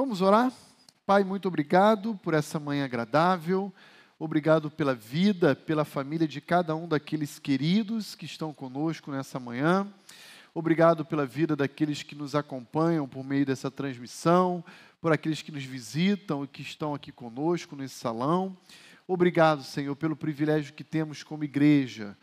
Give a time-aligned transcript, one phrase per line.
[0.00, 0.50] Vamos orar?
[1.04, 3.70] Pai, muito obrigado por essa manhã agradável.
[4.18, 9.86] Obrigado pela vida, pela família de cada um daqueles queridos que estão conosco nessa manhã.
[10.54, 14.64] Obrigado pela vida daqueles que nos acompanham por meio dessa transmissão,
[15.02, 18.56] por aqueles que nos visitam e que estão aqui conosco nesse salão.
[19.06, 22.16] Obrigado, Senhor, pelo privilégio que temos como igreja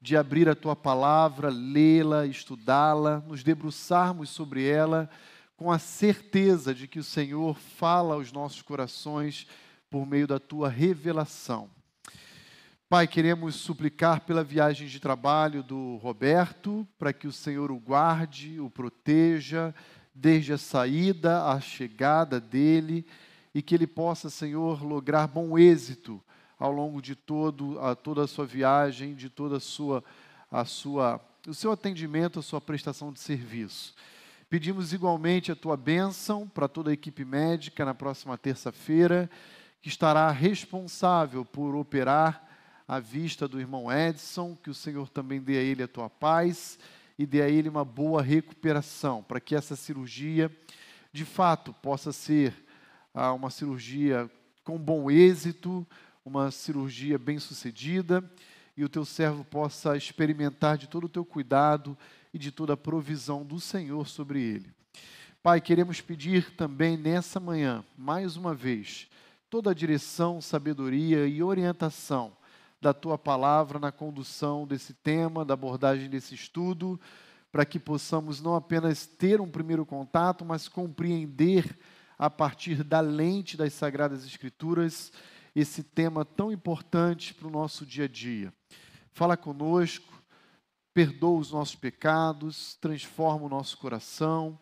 [0.00, 5.10] de abrir a tua palavra, lê-la, estudá-la, nos debruçarmos sobre ela
[5.56, 9.46] com a certeza de que o Senhor fala aos nossos corações
[9.90, 11.70] por meio da tua revelação.
[12.88, 18.60] Pai, queremos suplicar pela viagem de trabalho do Roberto, para que o Senhor o guarde,
[18.60, 19.74] o proteja,
[20.14, 23.04] desde a saída à chegada dele,
[23.54, 26.22] e que ele possa, Senhor, lograr bom êxito
[26.58, 30.04] ao longo de todo, a, toda a sua viagem, de toda a sua,
[30.50, 33.94] a sua, o seu atendimento, a sua prestação de serviço.
[34.48, 39.28] Pedimos igualmente a tua bênção para toda a equipe médica na próxima terça-feira,
[39.82, 42.46] que estará responsável por operar
[42.86, 46.78] a vista do irmão Edson, que o Senhor também dê a ele a tua paz
[47.18, 50.48] e dê a ele uma boa recuperação, para que essa cirurgia,
[51.12, 52.54] de fato, possa ser
[53.12, 54.30] ah, uma cirurgia
[54.62, 55.84] com bom êxito,
[56.24, 58.22] uma cirurgia bem sucedida
[58.76, 61.98] e o teu servo possa experimentar de todo o teu cuidado
[62.36, 64.70] e de toda a provisão do Senhor sobre ele.
[65.42, 69.08] Pai, queremos pedir também nessa manhã, mais uma vez,
[69.48, 72.36] toda a direção, sabedoria e orientação
[72.78, 77.00] da tua palavra na condução desse tema, da abordagem desse estudo,
[77.50, 81.78] para que possamos não apenas ter um primeiro contato, mas compreender
[82.18, 85.10] a partir da lente das Sagradas Escrituras
[85.54, 88.52] esse tema tão importante para o nosso dia a dia.
[89.10, 90.15] Fala conosco,
[90.96, 94.58] perdoa os nossos pecados, transforma o nosso coração.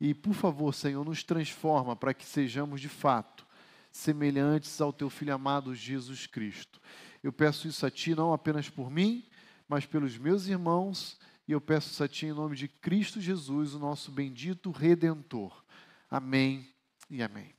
[0.00, 3.44] E, por favor, Senhor, nos transforma para que sejamos de fato
[3.90, 6.80] semelhantes ao teu filho amado Jesus Cristo.
[7.24, 9.26] Eu peço isso a ti não apenas por mim,
[9.68, 11.18] mas pelos meus irmãos,
[11.48, 15.64] e eu peço isso a ti em nome de Cristo Jesus, o nosso bendito redentor.
[16.08, 16.72] Amém
[17.10, 17.52] e amém.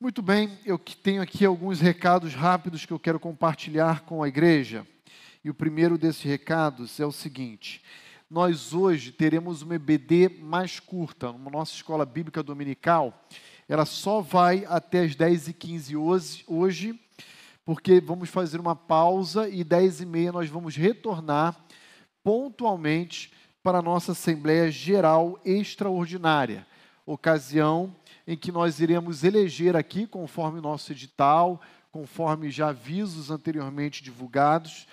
[0.00, 4.84] Muito bem, eu tenho aqui alguns recados rápidos que eu quero compartilhar com a igreja.
[5.44, 7.82] E o primeiro desses recados é o seguinte:
[8.28, 13.24] nós hoje teremos uma EBD mais curta, na nossa escola bíblica dominical.
[13.68, 17.00] Ela só vai até as 10h15 hoje,
[17.64, 21.56] porque vamos fazer uma pausa e 10h30 nós vamos retornar
[22.22, 23.32] pontualmente
[23.62, 26.66] para a nossa Assembleia Geral Extraordinária,
[27.06, 27.94] ocasião
[28.26, 31.60] em que nós iremos eleger aqui, conforme nosso edital,
[31.90, 34.86] conforme já avisos anteriormente divulgados,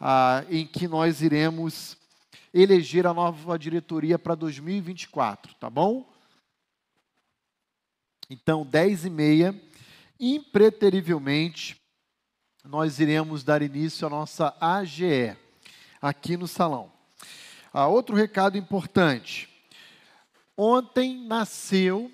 [0.00, 1.96] ah, em que nós iremos
[2.52, 6.10] eleger a nova diretoria para 2024, tá bom?
[8.28, 9.62] Então, 10 e meia,
[10.18, 11.80] impreterivelmente,
[12.64, 15.36] nós iremos dar início à nossa AGE,
[16.00, 16.90] aqui no salão.
[17.72, 19.48] Ah, outro recado importante.
[20.56, 22.10] Ontem nasceu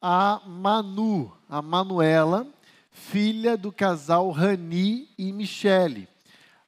[0.00, 2.46] a Manu, a Manuela,
[2.90, 6.08] filha do casal Rani e Michele.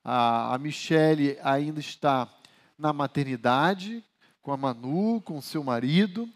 [0.05, 2.29] A, a Michele ainda está
[2.79, 4.03] na maternidade
[4.43, 6.29] com a Manu, com seu marido.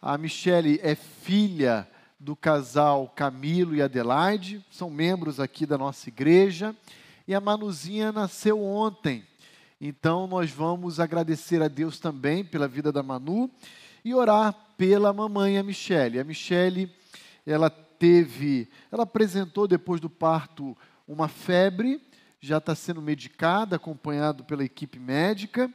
[0.00, 6.74] A Michele é filha do casal Camilo e Adelaide, são membros aqui da nossa igreja.
[7.26, 9.24] E a Manuzinha nasceu ontem.
[9.80, 13.50] Então nós vamos agradecer a Deus também pela vida da Manu
[14.04, 16.18] e orar pela mamãe a Michele.
[16.18, 16.92] A Michele,
[17.46, 22.00] ela teve, ela apresentou depois do parto uma febre,
[22.44, 25.72] já está sendo medicada, acompanhado pela equipe médica,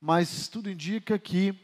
[0.00, 1.54] mas tudo indica que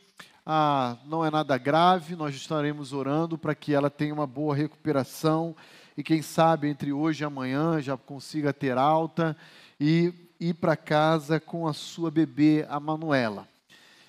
[0.44, 5.56] ah, não é nada grave, nós estaremos orando para que ela tenha uma boa recuperação
[5.96, 9.34] e quem sabe entre hoje e amanhã já consiga ter alta
[9.80, 13.48] e ir para casa com a sua bebê, a Manuela.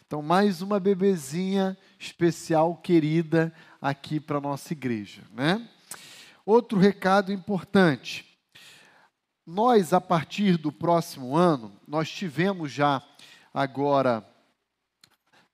[0.05, 5.21] Então, mais uma bebezinha especial, querida, aqui para a nossa igreja.
[5.33, 5.65] Né?
[6.45, 8.32] Outro recado importante.
[9.45, 13.03] Nós, a partir do próximo ano, nós tivemos já
[13.53, 14.25] agora,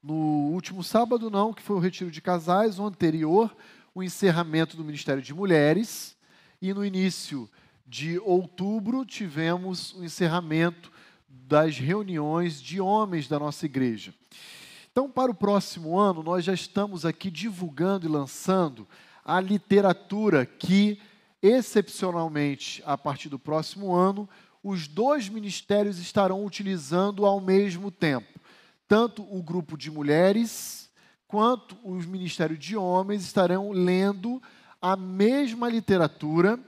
[0.01, 0.13] no
[0.53, 3.55] último sábado, não, que foi o retiro de casais, o anterior,
[3.95, 6.15] o encerramento do Ministério de Mulheres,
[6.61, 7.49] e no início
[7.83, 10.91] de outubro tivemos o encerramento
[11.27, 14.13] das reuniões de homens da nossa igreja.
[14.91, 18.87] Então, para o próximo ano, nós já estamos aqui divulgando e lançando
[19.25, 21.01] a literatura que
[21.41, 24.27] excepcionalmente, a partir do próximo ano,
[24.63, 28.39] os dois ministérios estarão utilizando ao mesmo tempo,
[28.87, 30.89] tanto o grupo de mulheres
[31.27, 34.41] quanto os ministérios de homens estarão lendo
[34.81, 36.59] a mesma literatura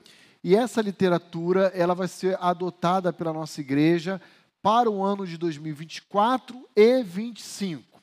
[0.44, 4.21] e essa literatura ela vai ser adotada pela nossa igreja
[4.62, 8.01] para o ano de 2024 e 2025.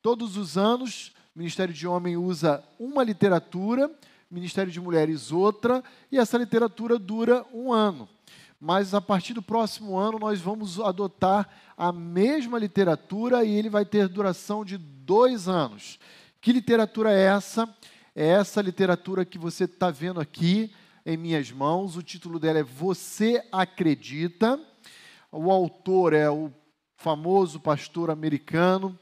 [0.00, 3.92] Todos os anos, o Ministério de Homem usa uma literatura, o
[4.32, 8.08] Ministério de Mulheres outra, e essa literatura dura um ano.
[8.58, 13.84] Mas a partir do próximo ano nós vamos adotar a mesma literatura e ele vai
[13.84, 15.98] ter duração de dois anos.
[16.40, 17.68] Que literatura é essa?
[18.16, 20.72] É essa literatura que você está vendo aqui
[21.04, 21.96] em minhas mãos.
[21.96, 24.58] O título dela é Você Acredita.
[25.30, 26.50] O autor é o
[26.96, 28.98] famoso pastor americano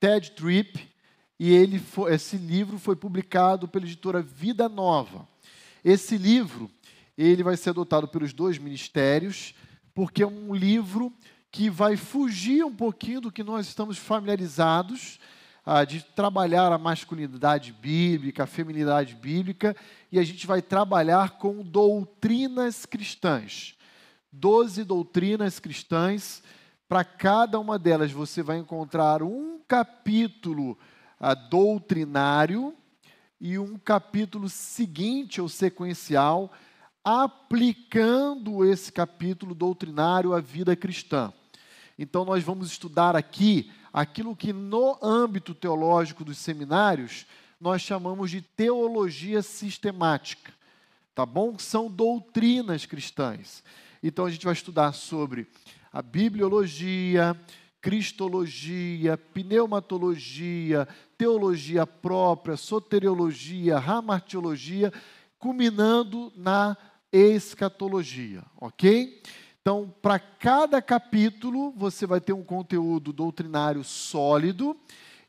[0.00, 0.88] Ted Tripp,
[1.38, 5.28] e ele foi, esse livro foi publicado pela editora Vida Nova.
[5.84, 6.70] Esse livro
[7.16, 9.54] ele vai ser adotado pelos dois ministérios,
[9.94, 11.12] porque é um livro
[11.50, 15.18] que vai fugir um pouquinho do que nós estamos familiarizados
[15.64, 19.74] ah, de trabalhar a masculinidade bíblica, a feminilidade bíblica,
[20.12, 23.74] e a gente vai trabalhar com doutrinas cristãs.
[24.30, 26.42] Doze doutrinas cristãs.
[26.88, 30.78] Para cada uma delas você vai encontrar um capítulo
[31.50, 32.74] doutrinário
[33.40, 36.52] e um capítulo seguinte ou sequencial,
[37.04, 41.32] aplicando esse capítulo doutrinário à vida cristã.
[41.98, 47.26] Então, nós vamos estudar aqui aquilo que no âmbito teológico dos seminários
[47.58, 50.52] nós chamamos de teologia sistemática,
[51.14, 51.58] tá bom?
[51.58, 53.64] São doutrinas cristãs.
[54.02, 55.46] Então a gente vai estudar sobre
[55.90, 57.34] a bibliologia,
[57.80, 64.92] cristologia, pneumatologia, teologia própria, soteriologia, ramartiologia,
[65.38, 66.76] culminando na
[67.12, 69.22] escatologia, ok?
[69.60, 74.76] Então, para cada capítulo, você vai ter um conteúdo doutrinário sólido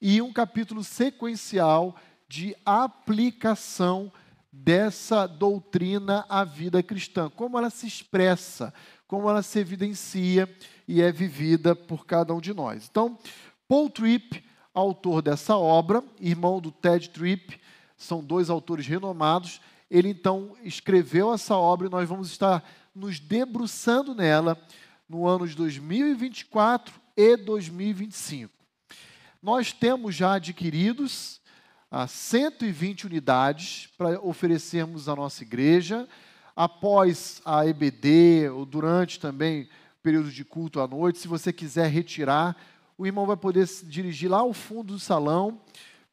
[0.02, 1.96] e um capítulo sequencial
[2.28, 4.12] de aplicação
[4.52, 8.74] dessa doutrina à vida cristã, como ela se expressa,
[9.08, 10.50] como ela se evidencia
[10.88, 12.88] e é vivida por cada um de nós.
[12.90, 13.18] Então,
[13.68, 14.44] Paul Tripp,
[14.74, 17.60] autor dessa obra, irmão do Ted Tripp,
[17.98, 22.64] são dois autores renomados, ele então escreveu essa obra e nós vamos estar
[22.94, 24.58] nos debruçando nela
[25.08, 28.54] no ano de 2024 e 2025.
[29.42, 31.42] Nós temos já adquiridos
[31.90, 36.08] ah, 120 unidades para oferecermos à nossa igreja.
[36.56, 39.70] Após a EBD, ou durante também
[40.02, 42.56] período de culto à noite, se você quiser retirar,
[42.98, 45.62] o irmão vai poder se dirigir lá ao fundo do salão,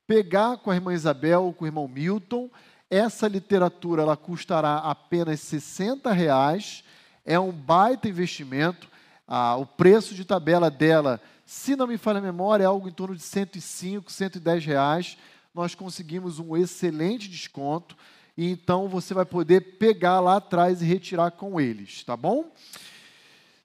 [0.07, 2.51] pegar com a irmã Isabel ou com o irmão Milton
[2.91, 6.85] essa literatura ela custará apenas 60 reais,
[7.25, 8.89] é um baita investimento.
[9.27, 12.93] Ah, o preço de tabela dela, se não me falha a memória, é algo em
[12.93, 15.17] torno de 105, 110 reais.
[15.55, 17.97] Nós conseguimos um excelente desconto
[18.37, 22.53] e então você vai poder pegar lá atrás e retirar com eles, tá bom?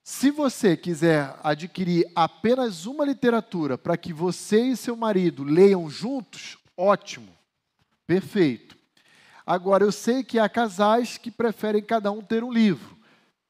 [0.02, 6.58] Se você quiser adquirir apenas uma literatura para que você e seu marido leiam juntos,
[6.76, 7.28] ótimo,
[8.06, 8.76] perfeito.
[9.46, 12.96] Agora, eu sei que há casais que preferem cada um ter um livro.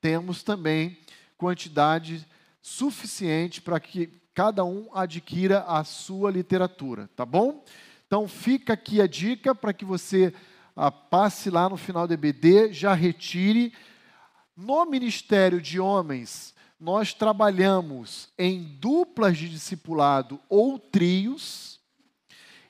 [0.00, 0.98] Temos também
[1.36, 2.26] quantidade
[2.60, 7.64] suficiente para que cada um adquira a sua literatura, tá bom?
[8.06, 10.34] Então, fica aqui a dica para que você
[10.74, 13.72] ah, passe lá no final do EBD, já retire.
[14.62, 21.80] No Ministério de Homens, nós trabalhamos em duplas de discipulado ou trios,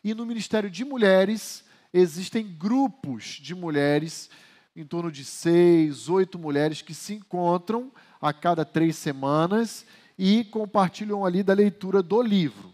[0.04, 4.30] e no Ministério de Mulheres, existem grupos de mulheres,
[4.76, 9.85] em torno de seis, oito mulheres, que se encontram a cada três semanas
[10.16, 12.73] e compartilham ali da leitura do livro.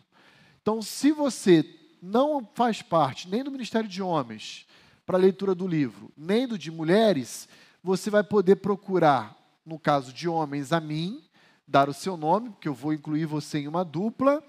[0.60, 1.64] Então, se você
[2.02, 4.66] não faz parte nem do Ministério de Homens
[5.06, 7.48] para a leitura do livro, nem do de mulheres,
[7.86, 11.22] você vai poder procurar, no caso de homens, a mim,
[11.68, 14.42] dar o seu nome, porque eu vou incluir você em uma dupla,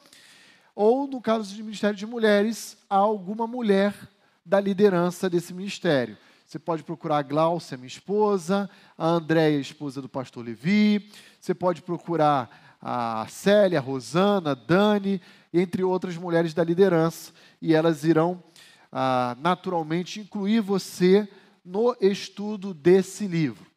[0.76, 3.94] ou no caso de Ministério de Mulheres, a alguma mulher
[4.44, 6.18] da liderança desse ministério.
[6.48, 8.68] Você pode procurar a Glaucia, minha esposa,
[8.98, 11.08] a Andréia, esposa do pastor Levi,
[11.40, 15.22] você pode procurar a Célia, a Rosana, a Dani,
[15.54, 18.44] entre outras mulheres da liderança, e elas irão
[18.92, 21.30] ah, naturalmente incluir você
[21.68, 23.68] no estudo desse livro.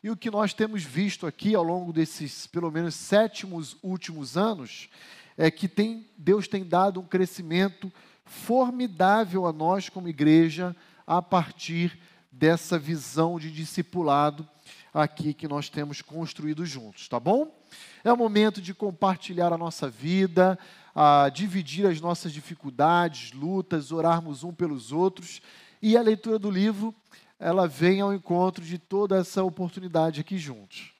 [0.00, 4.88] E o que nós temos visto aqui ao longo desses, pelo menos, sétimos últimos anos,
[5.36, 7.92] é que tem, Deus tem dado um crescimento
[8.24, 11.98] formidável a nós como igreja a partir
[12.30, 14.48] dessa visão de discipulado
[14.94, 17.52] aqui que nós temos construído juntos, tá bom?
[18.04, 20.58] É o momento de compartilhar a nossa vida,
[20.94, 25.40] a dividir as nossas dificuldades, lutas, orarmos um pelos outros.
[25.80, 26.94] E a leitura do livro,
[27.42, 30.94] ela vem ao encontro de toda essa oportunidade aqui juntos.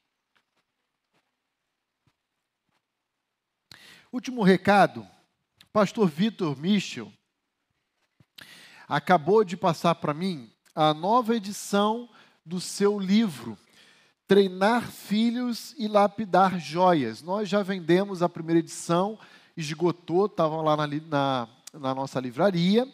[4.11, 5.07] Último recado,
[5.71, 7.09] pastor Vitor Michel
[8.89, 12.09] acabou de passar para mim a nova edição
[12.45, 13.57] do seu livro,
[14.27, 17.21] Treinar Filhos e Lapidar Joias.
[17.21, 19.17] Nós já vendemos a primeira edição,
[19.55, 22.85] esgotou, estava lá na, na, na, nossa livraria,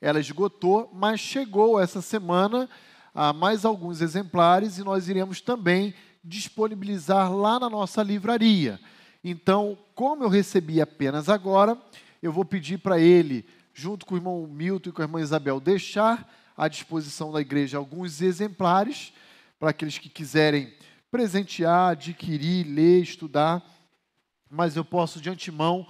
[0.00, 2.68] ela esgotou, mas chegou essa semana
[3.16, 8.78] a mais alguns exemplares e nós iremos também disponibilizar lá na nossa livraria.
[9.24, 11.78] Então, como eu recebi apenas agora,
[12.22, 15.58] eu vou pedir para ele, junto com o irmão Milton e com a irmã Isabel,
[15.58, 19.14] deixar à disposição da igreja alguns exemplares
[19.58, 20.74] para aqueles que quiserem
[21.10, 23.64] presentear, adquirir, ler, estudar.
[24.50, 25.86] Mas eu posso de antemão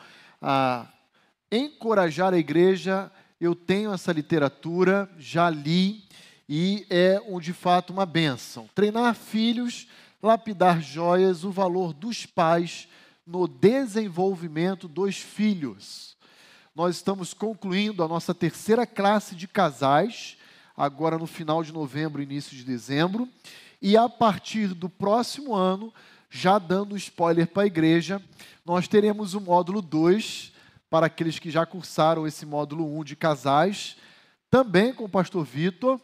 [1.50, 3.10] encorajar a igreja.
[3.40, 6.06] Eu tenho essa literatura, já li
[6.48, 8.68] e é um, de fato uma bênção.
[8.74, 9.88] Treinar filhos,
[10.22, 12.88] lapidar joias, o valor dos pais
[13.26, 16.16] no desenvolvimento dos filhos.
[16.74, 20.36] Nós estamos concluindo a nossa terceira classe de casais,
[20.76, 23.28] agora no final de novembro, início de dezembro,
[23.80, 25.92] e a partir do próximo ano,
[26.30, 28.22] já dando spoiler para a igreja,
[28.64, 30.52] nós teremos o módulo 2
[30.88, 33.96] para aqueles que já cursaram esse módulo 1 um de casais,
[34.50, 36.00] também com o pastor Vitor,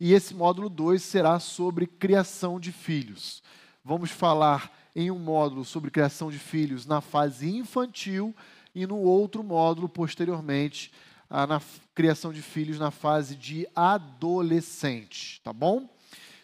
[0.00, 3.42] e esse módulo 2 será sobre criação de filhos.
[3.84, 8.34] Vamos falar em um módulo sobre criação de filhos na fase infantil
[8.74, 10.90] e no outro módulo, posteriormente,
[11.28, 11.60] na
[11.94, 15.88] criação de filhos na fase de adolescente, tá bom?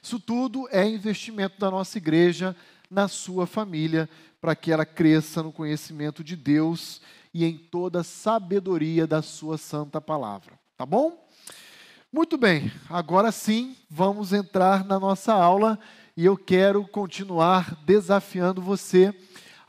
[0.02, 2.54] Isso tudo é investimento da nossa igreja
[2.88, 4.08] na sua família,
[4.40, 7.00] para que ela cresça no conhecimento de Deus
[7.34, 11.25] e em toda a sabedoria da sua santa palavra, tá bom?
[12.16, 15.78] Muito bem, agora sim, vamos entrar na nossa aula
[16.16, 19.14] e eu quero continuar desafiando você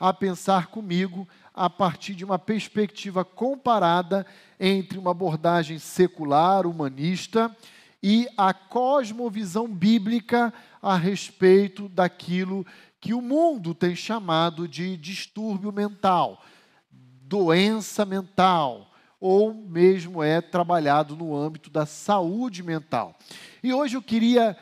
[0.00, 4.24] a pensar comigo a partir de uma perspectiva comparada
[4.58, 7.54] entre uma abordagem secular, humanista,
[8.02, 10.50] e a cosmovisão bíblica
[10.80, 12.66] a respeito daquilo
[12.98, 16.42] que o mundo tem chamado de distúrbio mental,
[16.90, 18.87] doença mental,
[19.20, 23.16] ou mesmo é trabalhado no âmbito da saúde mental.
[23.62, 24.56] E hoje eu queria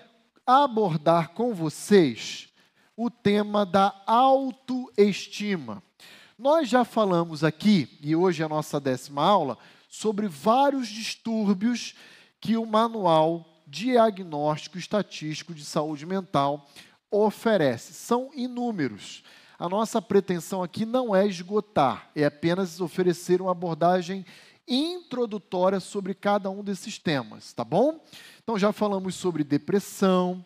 [0.46, 2.48] abordar com vocês
[2.96, 5.82] o tema da autoestima.
[6.38, 9.58] Nós já falamos aqui, e hoje é a nossa décima aula,
[9.88, 11.94] sobre vários distúrbios
[12.40, 16.66] que o Manual Diagnóstico Estatístico de Saúde Mental
[17.10, 17.94] oferece.
[17.94, 19.22] São inúmeros.
[19.58, 24.24] A nossa pretensão aqui não é esgotar, é apenas oferecer uma abordagem
[24.66, 28.02] introdutória sobre cada um desses temas, tá bom?
[28.42, 30.44] Então já falamos sobre depressão,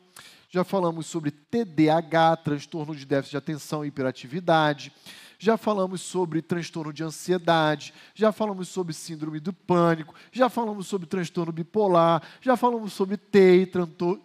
[0.50, 4.92] já falamos sobre TDAH, transtorno de déficit de atenção e hiperatividade,
[5.38, 11.06] já falamos sobre transtorno de ansiedade, já falamos sobre síndrome do pânico, já falamos sobre
[11.06, 13.70] transtorno bipolar, já falamos sobre TEI,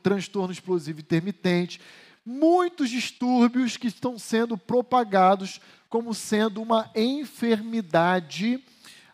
[0.03, 1.79] transtorno explosivo intermitente,
[2.25, 8.61] muitos distúrbios que estão sendo propagados como sendo uma enfermidade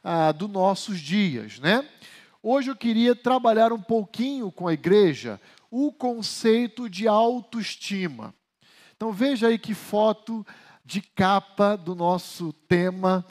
[0.04, 1.88] ah, dos nossos dias, né?
[2.44, 5.40] Hoje eu queria trabalhar um pouquinho com a igreja
[5.70, 8.34] o conceito de autoestima.
[8.96, 10.46] Então veja aí que foto
[10.84, 13.26] de capa do nosso tema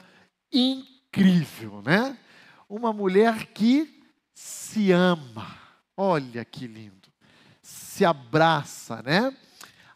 [0.51, 2.17] incrível, né?
[2.67, 4.01] Uma mulher que
[4.33, 5.57] se ama.
[5.95, 7.11] Olha que lindo.
[7.61, 9.35] Se abraça, né?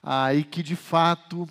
[0.03, 1.47] Ah, e que de fato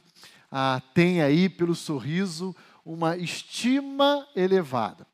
[0.50, 2.54] ah, tem aí pelo sorriso
[2.84, 5.06] uma estima elevada.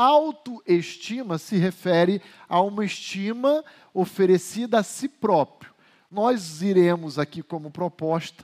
[0.00, 5.74] Autoestima se refere a uma estima oferecida a si próprio.
[6.10, 8.42] Nós iremos aqui, como proposta,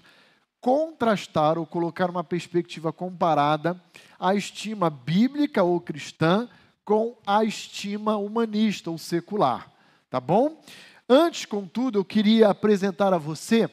[0.60, 3.82] contrastar ou colocar uma perspectiva comparada
[4.20, 6.46] a estima bíblica ou cristã
[6.84, 9.72] com a estima humanista ou secular.
[10.10, 10.62] Tá bom?
[11.08, 13.70] Antes, contudo, eu queria apresentar a você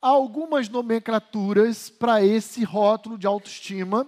[0.00, 4.06] algumas nomenclaturas para esse rótulo de autoestima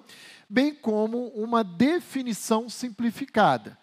[0.53, 3.79] bem como uma definição simplificada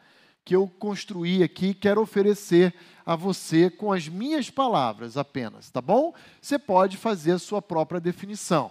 [0.46, 6.14] que eu construí aqui, quero oferecer a você com as minhas palavras apenas, tá bom?
[6.40, 8.70] Você pode fazer a sua própria definição.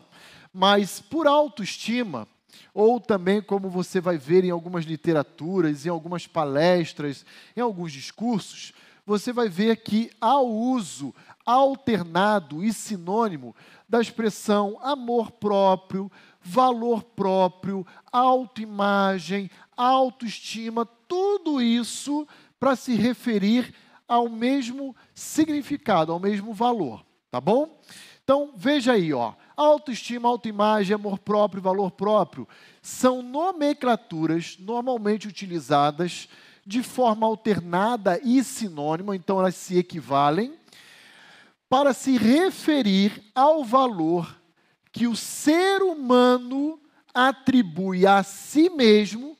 [0.52, 2.28] Mas por autoestima,
[2.72, 7.26] ou também como você vai ver em algumas literaturas, em algumas palestras,
[7.56, 8.72] em alguns discursos,
[9.04, 11.12] você vai ver que há o uso
[11.44, 13.56] alternado e sinônimo
[13.88, 16.12] da expressão amor próprio,
[16.48, 22.26] valor próprio, autoimagem, autoestima, tudo isso
[22.58, 23.74] para se referir
[24.06, 27.78] ao mesmo significado, ao mesmo valor, tá bom?
[28.24, 32.48] Então, veja aí, ó, autoestima, autoimagem, amor próprio, valor próprio,
[32.80, 36.28] são nomenclaturas normalmente utilizadas
[36.66, 40.54] de forma alternada e sinônima, então elas se equivalem,
[41.68, 44.38] para se referir ao valor
[44.92, 46.80] que o ser humano
[47.14, 49.36] atribui a si mesmo,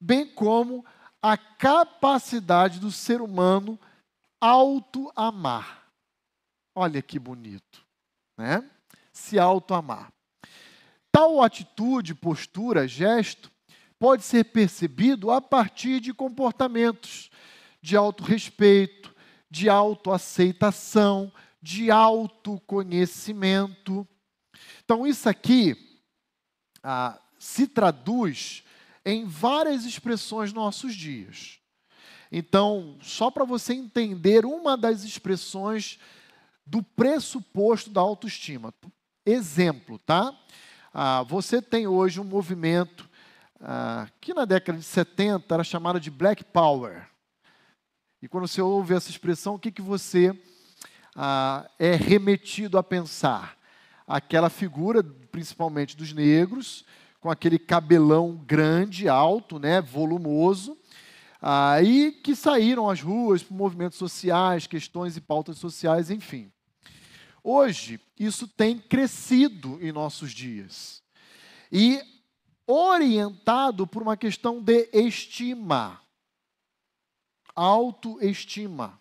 [0.00, 0.84] bem como
[1.22, 3.78] a capacidade do ser humano
[4.40, 5.84] auto-amar.
[6.74, 7.84] Olha que bonito,
[8.36, 8.68] né?
[9.12, 10.12] Se auto-amar.
[11.10, 13.50] Tal atitude, postura, gesto
[13.98, 17.30] pode ser percebido a partir de comportamentos
[17.80, 19.14] de autorrespeito,
[19.48, 24.06] de autoaceitação, de autoconhecimento.
[24.84, 25.76] Então, isso aqui
[26.82, 28.62] ah, se traduz
[29.04, 31.58] em várias expressões nossos dias.
[32.30, 35.98] Então, só para você entender uma das expressões
[36.66, 38.74] do pressuposto da autoestima.
[39.24, 40.38] Exemplo, tá?
[40.92, 43.08] Ah, você tem hoje um movimento
[43.60, 47.08] ah, que na década de 70 era chamado de Black Power.
[48.20, 50.38] E quando você ouve essa expressão, o que, que você
[51.14, 53.56] ah, é remetido a pensar?
[54.06, 56.84] Aquela figura, principalmente dos negros,
[57.20, 60.76] com aquele cabelão grande, alto, né, volumoso,
[61.40, 66.52] aí ah, que saíram às ruas por movimentos sociais, questões e pautas sociais, enfim.
[67.42, 71.02] Hoje, isso tem crescido em nossos dias.
[71.70, 72.02] E
[72.66, 76.00] orientado por uma questão de estima,
[77.54, 79.00] autoestima,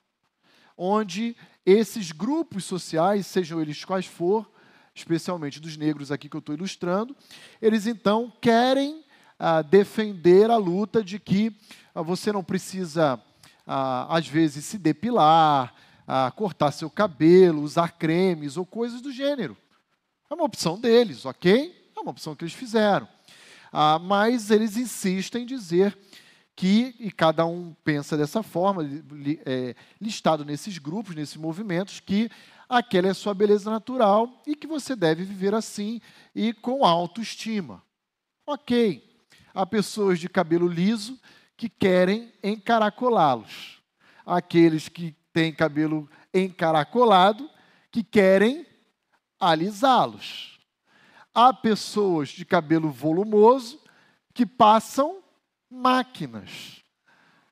[0.78, 4.52] onde esses grupos sociais, sejam eles quais for,
[4.94, 7.16] especialmente dos negros aqui que eu estou ilustrando,
[7.62, 9.04] eles então querem
[9.40, 11.56] ah, defender a luta de que
[11.94, 13.22] ah, você não precisa,
[13.66, 15.74] ah, às vezes, se depilar,
[16.08, 19.58] ah, cortar seu cabelo, usar cremes ou coisas do gênero.
[20.30, 21.92] É uma opção deles, ok?
[21.96, 23.08] É uma opção que eles fizeram.
[23.72, 25.98] Ah, mas eles insistem em dizer
[26.56, 28.84] que, e cada um pensa dessa forma,
[29.46, 32.30] é, listado nesses grupos, nesses movimentos, que
[32.78, 36.02] aquela é sua beleza natural e que você deve viver assim
[36.34, 37.84] e com autoestima.
[38.46, 39.12] Ok.
[39.54, 41.20] Há pessoas de cabelo liso
[41.56, 43.82] que querem encaracolá-los.
[44.26, 47.50] Aqueles que têm cabelo encaracolado
[47.92, 48.66] que querem
[49.40, 50.60] alisá-los.
[51.34, 53.80] Há pessoas de cabelo volumoso
[54.34, 55.22] que passam
[55.70, 56.84] máquinas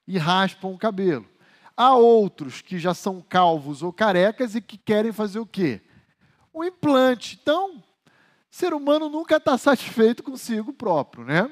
[0.08, 1.28] e raspam o cabelo.
[1.82, 5.82] Há outros que já são calvos ou carecas e que querem fazer o quê?
[6.54, 7.40] Um implante.
[7.42, 7.84] Então,
[8.52, 11.52] ser humano nunca está satisfeito consigo próprio, né?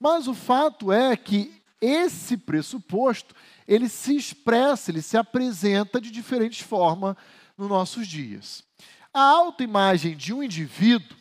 [0.00, 3.34] Mas o fato é que esse pressuposto,
[3.68, 7.14] ele se expressa, ele se apresenta de diferentes formas
[7.54, 8.64] nos nossos dias.
[9.12, 11.14] A autoimagem de um indivíduo,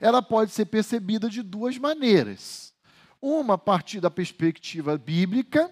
[0.00, 2.72] ela pode ser percebida de duas maneiras.
[3.20, 5.70] Uma a partir da perspectiva bíblica,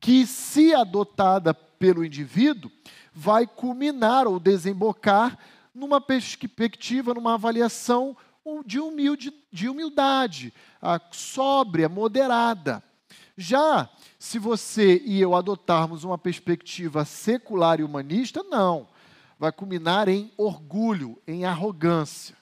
[0.00, 2.70] que, se adotada pelo indivíduo,
[3.12, 5.38] vai culminar ou desembocar
[5.74, 8.16] numa perspectiva, numa avaliação
[8.64, 10.52] de, humilde, de humildade,
[11.10, 12.82] sóbria, moderada.
[13.36, 18.88] Já se você e eu adotarmos uma perspectiva secular e humanista, não.
[19.38, 22.36] Vai culminar em orgulho, em arrogância.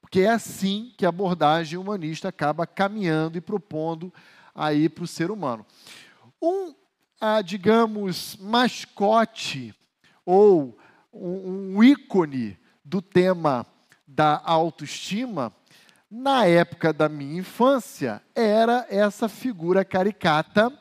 [0.00, 4.12] Porque é assim que a abordagem humanista acaba caminhando e propondo
[4.54, 5.66] aí para o ser humano.
[6.40, 6.72] Um,
[7.20, 9.74] ah, digamos, mascote
[10.24, 10.78] ou
[11.12, 13.66] um, um ícone do tema
[14.06, 15.52] da autoestima,
[16.10, 20.72] na época da minha infância, era essa figura caricata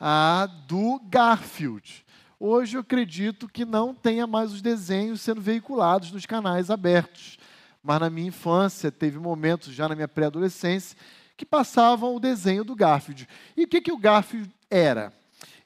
[0.00, 2.04] ah, do Garfield.
[2.38, 7.38] Hoje eu acredito que não tenha mais os desenhos sendo veiculados nos canais abertos.
[7.82, 10.98] Mas na minha infância, teve momentos já na minha pré-adolescência
[11.36, 13.28] que passavam o desenho do Garfield.
[13.56, 15.12] E o que, que o Garfield era?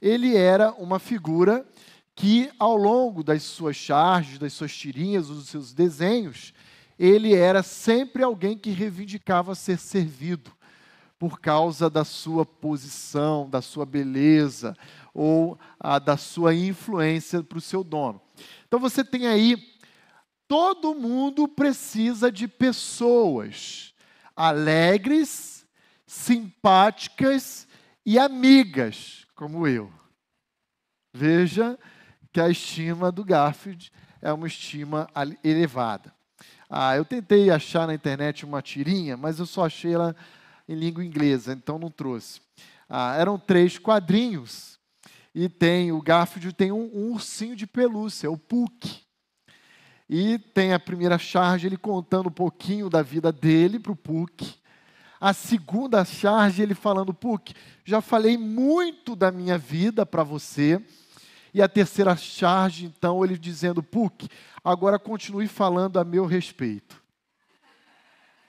[0.00, 1.66] Ele era uma figura
[2.14, 6.52] que, ao longo das suas charges, das suas tirinhas, dos seus desenhos,
[6.98, 10.52] ele era sempre alguém que reivindicava ser servido
[11.18, 14.76] por causa da sua posição, da sua beleza
[15.14, 18.20] ou a, da sua influência para o seu dono.
[18.66, 19.56] Então você tem aí,
[20.48, 23.94] todo mundo precisa de pessoas
[24.36, 25.66] alegres,
[26.06, 27.68] simpáticas
[28.04, 29.90] e amigas, como eu.
[31.14, 31.78] Veja
[32.30, 35.08] que a estima do Garfield é uma estima
[35.42, 36.14] elevada.
[36.68, 40.14] Ah, eu tentei achar na internet uma tirinha, mas eu só achei ela
[40.68, 42.42] em língua inglesa, então não trouxe.
[42.86, 44.78] Ah, eram três quadrinhos
[45.34, 49.02] e tem o Garfield tem um, um ursinho de pelúcia, o Puck.
[50.06, 54.59] E tem a primeira charge ele contando um pouquinho da vida dele para o Puck.
[55.20, 57.54] A segunda charge ele falando, Puck,
[57.84, 60.82] já falei muito da minha vida para você.
[61.52, 64.28] E a terceira charge, então, ele dizendo, Puck,
[64.64, 67.02] agora continue falando a meu respeito.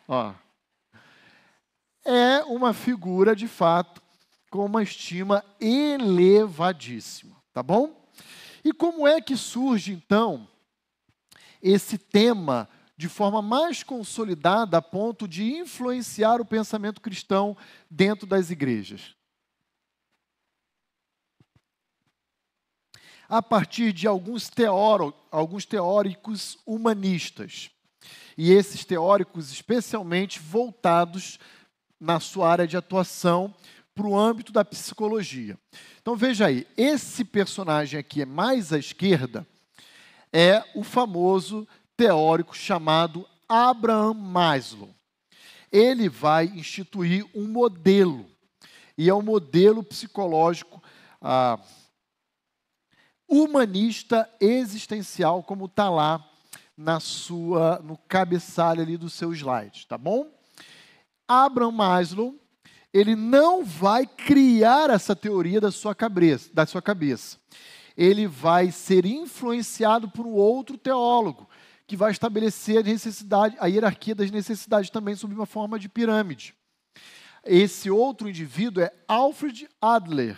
[0.07, 0.33] Ó.
[2.05, 4.01] É uma figura, de fato,
[4.49, 8.07] com uma estima elevadíssima, tá bom?
[8.63, 10.47] E como é que surge, então,
[11.61, 12.69] esse tema
[13.01, 17.57] de forma mais consolidada a ponto de influenciar o pensamento cristão
[17.89, 19.15] dentro das igrejas?
[23.27, 27.71] A partir de alguns, teoro, alguns teóricos humanistas.
[28.37, 31.39] E esses teóricos, especialmente voltados
[31.99, 33.51] na sua área de atuação
[33.95, 35.57] para o âmbito da psicologia.
[35.99, 39.47] Então veja aí, esse personagem aqui é mais à esquerda,
[40.31, 41.67] é o famoso
[42.01, 44.89] teórico chamado Abraham Maslow.
[45.71, 48.25] Ele vai instituir um modelo,
[48.97, 50.81] e é um modelo psicológico
[51.21, 51.59] ah,
[53.29, 56.27] humanista existencial, como está lá
[56.75, 60.27] na sua, no cabeçalho ali do seu slide, tá bom?
[61.27, 62.35] Abraham Maslow,
[62.91, 67.37] ele não vai criar essa teoria da sua cabeça, da sua cabeça.
[67.95, 71.47] Ele vai ser influenciado por um outro teólogo,
[71.91, 76.55] que vai estabelecer a necessidade, a hierarquia das necessidades também sob uma forma de pirâmide.
[77.43, 80.37] Esse outro indivíduo é Alfred Adler.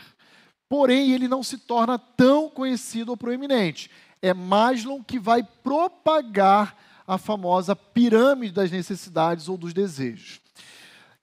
[0.68, 3.92] Porém, ele não se torna tão conhecido ou proeminente.
[4.20, 10.42] É Maslow que vai propagar a famosa pirâmide das necessidades ou dos desejos.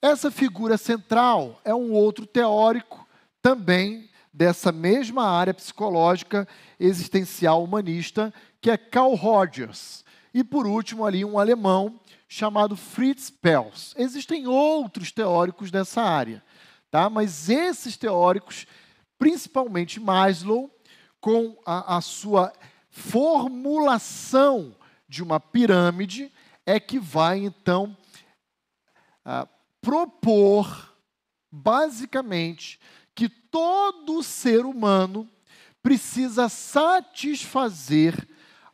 [0.01, 3.05] Essa figura central é um outro teórico
[3.41, 6.47] também dessa mesma área psicológica
[6.79, 10.05] existencial humanista, que é Carl Rogers.
[10.33, 13.93] E por último ali um alemão chamado Fritz Perls.
[13.97, 16.41] Existem outros teóricos dessa área,
[16.89, 17.09] tá?
[17.09, 18.65] Mas esses teóricos,
[19.19, 20.71] principalmente Maslow,
[21.19, 22.53] com a, a sua
[22.89, 24.75] formulação
[25.07, 26.31] de uma pirâmide,
[26.65, 27.95] é que vai então
[29.25, 29.47] ah,
[29.81, 30.95] propor,
[31.51, 32.79] basicamente,
[33.13, 35.29] que todo ser humano
[35.83, 38.27] precisa satisfazer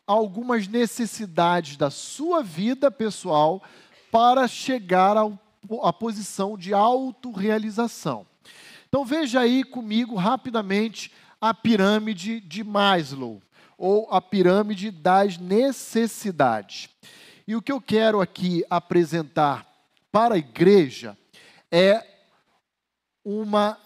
[0.07, 3.61] algumas necessidades da sua vida pessoal
[4.09, 8.25] para chegar à posição de autorrealização.
[8.87, 13.41] Então veja aí comigo rapidamente a pirâmide de Maslow,
[13.77, 16.89] ou a pirâmide das necessidades.
[17.45, 19.67] E o que eu quero aqui apresentar
[20.11, 21.17] para a igreja
[21.71, 22.05] é
[23.23, 23.77] uma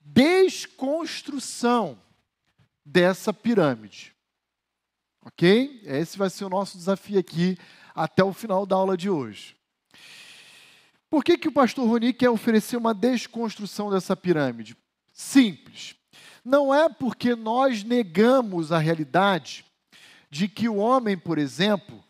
[0.00, 1.98] desconstrução
[2.84, 4.17] dessa pirâmide.
[5.28, 5.82] Ok?
[5.84, 7.58] Esse vai ser o nosso desafio aqui
[7.94, 9.54] até o final da aula de hoje.
[11.10, 14.76] Por que, que o pastor Roni quer oferecer uma desconstrução dessa pirâmide?
[15.12, 15.94] Simples.
[16.42, 19.66] Não é porque nós negamos a realidade
[20.30, 22.02] de que o homem, por exemplo,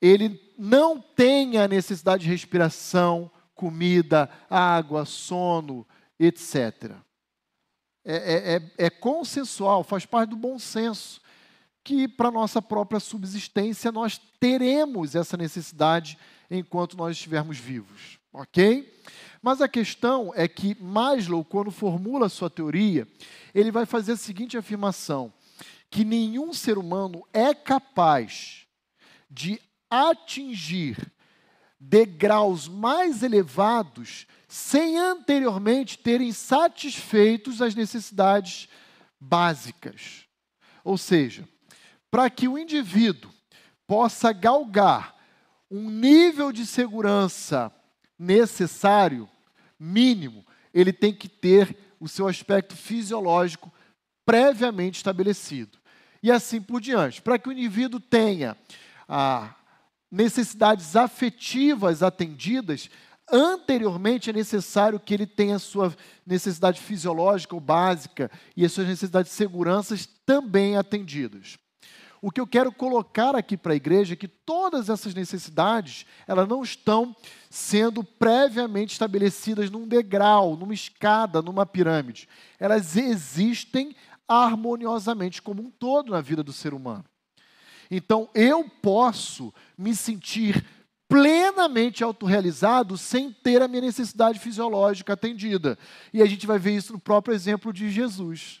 [0.00, 5.86] ele não tem a necessidade de respiração, comida, água, sono,
[6.18, 6.96] etc.
[8.04, 11.20] É, é, é, é consensual, faz parte do bom senso
[11.82, 16.18] que para nossa própria subsistência nós teremos essa necessidade
[16.50, 19.02] enquanto nós estivermos vivos, ok?
[19.42, 23.08] Mas a questão é que Maslow, quando formula sua teoria,
[23.54, 25.32] ele vai fazer a seguinte afirmação:
[25.90, 28.66] que nenhum ser humano é capaz
[29.30, 30.96] de atingir
[31.78, 38.68] degraus mais elevados sem anteriormente terem satisfeitos as necessidades
[39.18, 40.26] básicas.
[40.84, 41.48] Ou seja,
[42.10, 43.30] para que o indivíduo
[43.86, 45.14] possa galgar
[45.70, 47.72] um nível de segurança
[48.18, 49.28] necessário,
[49.78, 50.44] mínimo,
[50.74, 53.72] ele tem que ter o seu aspecto fisiológico
[54.24, 55.78] previamente estabelecido.
[56.22, 57.22] E assim por diante.
[57.22, 58.56] Para que o indivíduo tenha
[59.08, 59.54] a
[60.10, 62.90] necessidades afetivas atendidas,
[63.30, 65.94] anteriormente é necessário que ele tenha a sua
[66.26, 69.96] necessidade fisiológica ou básica e as suas necessidades de segurança
[70.26, 71.58] também atendidas.
[72.22, 76.46] O que eu quero colocar aqui para a igreja é que todas essas necessidades, elas
[76.46, 77.16] não estão
[77.48, 82.28] sendo previamente estabelecidas num degrau, numa escada, numa pirâmide.
[82.58, 83.96] Elas existem
[84.28, 87.04] harmoniosamente como um todo na vida do ser humano.
[87.90, 90.64] Então eu posso me sentir
[91.08, 95.76] plenamente autorrealizado sem ter a minha necessidade fisiológica atendida.
[96.12, 98.59] E a gente vai ver isso no próprio exemplo de Jesus.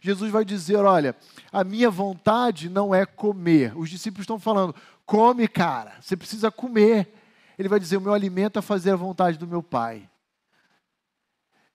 [0.00, 1.14] Jesus vai dizer: Olha,
[1.52, 3.76] a minha vontade não é comer.
[3.76, 7.12] Os discípulos estão falando: Come, cara, você precisa comer.
[7.58, 10.08] Ele vai dizer: O meu alimento é fazer a vontade do meu Pai.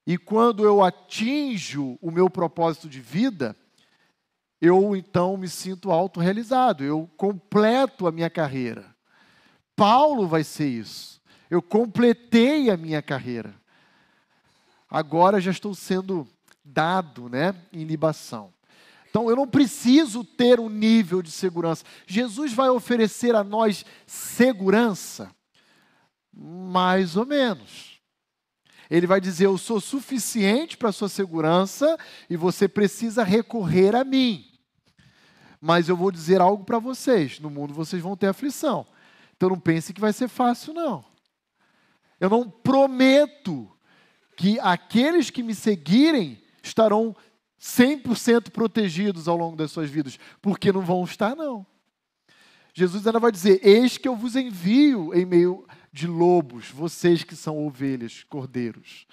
[0.05, 3.55] E quando eu atinjo o meu propósito de vida,
[4.59, 8.95] eu então me sinto autorrealizado, eu completo a minha carreira.
[9.75, 11.21] Paulo vai ser isso.
[11.49, 13.53] Eu completei a minha carreira.
[14.89, 16.27] Agora já estou sendo
[16.71, 18.53] dado, né, em libação.
[19.09, 21.83] Então eu não preciso ter um nível de segurança.
[22.07, 25.29] Jesus vai oferecer a nós segurança,
[26.33, 27.99] mais ou menos.
[28.89, 31.97] Ele vai dizer: Eu sou suficiente para a sua segurança
[32.29, 34.45] e você precisa recorrer a mim.
[35.59, 38.87] Mas eu vou dizer algo para vocês: no mundo vocês vão ter aflição.
[39.35, 41.03] Então não pense que vai ser fácil, não.
[42.19, 43.69] Eu não prometo
[44.37, 47.15] que aqueles que me seguirem estarão
[47.59, 51.65] 100% protegidos ao longo das suas vidas, porque não vão estar, não.
[52.73, 57.35] Jesus ainda vai dizer: Eis que eu vos envio em meio de lobos, vocês que
[57.35, 59.05] são ovelhas, cordeiros.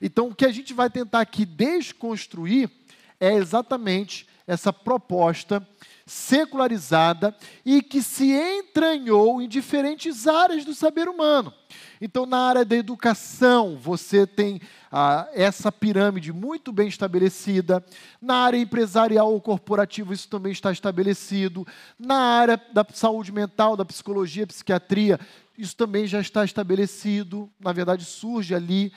[0.00, 2.70] Então, o que a gente vai tentar aqui desconstruir
[3.18, 5.64] é exatamente essa proposta
[6.06, 11.52] secularizada e que se entranhou em diferentes áreas do saber humano.
[12.00, 14.58] Então, na área da educação, você tem
[14.90, 17.84] ah, essa pirâmide muito bem estabelecida.
[18.22, 21.66] Na área empresarial ou corporativa, isso também está estabelecido.
[21.98, 25.20] Na área da saúde mental, da psicologia, psiquiatria,
[25.58, 27.50] isso também já está estabelecido.
[27.60, 28.90] Na verdade, surge ali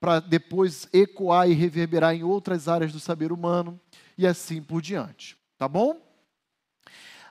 [0.00, 3.78] para depois ecoar e reverberar em outras áreas do saber humano
[4.16, 5.36] e assim por diante.
[5.58, 6.00] Tá bom?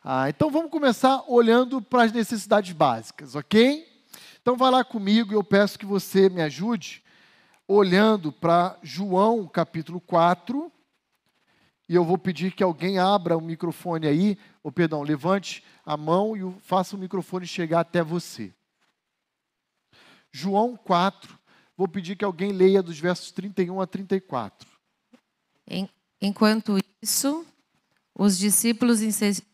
[0.03, 3.87] Ah, então vamos começar olhando para as necessidades básicas, ok?
[4.41, 7.03] Então vá lá comigo e eu peço que você me ajude
[7.67, 10.71] olhando para João capítulo 4.
[11.87, 16.35] E eu vou pedir que alguém abra o microfone aí, ou perdão, levante a mão
[16.35, 18.53] e faça o microfone chegar até você.
[20.31, 21.39] João 4,
[21.77, 24.67] vou pedir que alguém leia dos versos 31 a 34.
[26.21, 27.45] Enquanto isso,
[28.17, 28.99] os discípulos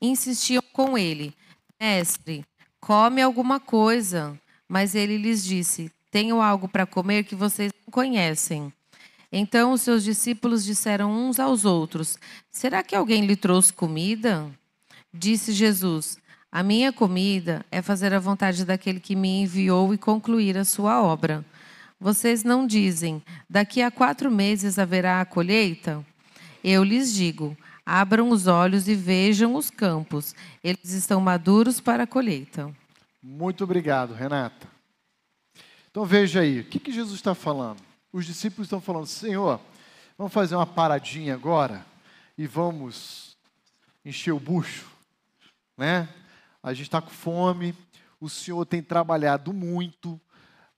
[0.02, 1.34] insistiam com ele:
[1.80, 2.46] Mestre,
[2.80, 4.40] come alguma coisa.
[4.68, 8.72] Mas ele lhes disse: Tenho algo para comer que vocês não conhecem.
[9.32, 12.18] Então os seus discípulos disseram uns aos outros:
[12.52, 14.50] Será que alguém lhe trouxe comida?
[15.14, 16.18] Disse Jesus:
[16.52, 21.02] A minha comida é fazer a vontade daquele que me enviou e concluir a sua
[21.02, 21.44] obra.
[22.00, 26.06] Vocês não dizem: Daqui a quatro meses haverá a colheita?
[26.64, 32.08] Eu lhes digo: Abram os olhos e vejam os campos, eles estão maduros para a
[32.08, 32.74] colheita.
[33.22, 34.68] Muito obrigado, Renata.
[35.90, 37.82] Então veja aí, o que, que Jesus está falando?
[38.14, 39.60] Os discípulos estão falando, Senhor,
[40.18, 41.86] vamos fazer uma paradinha agora
[42.38, 43.36] e vamos
[44.06, 44.90] encher o bucho,
[45.78, 46.08] né?
[46.64, 47.76] A gente está com fome,
[48.20, 50.20] o Senhor tem trabalhado muito,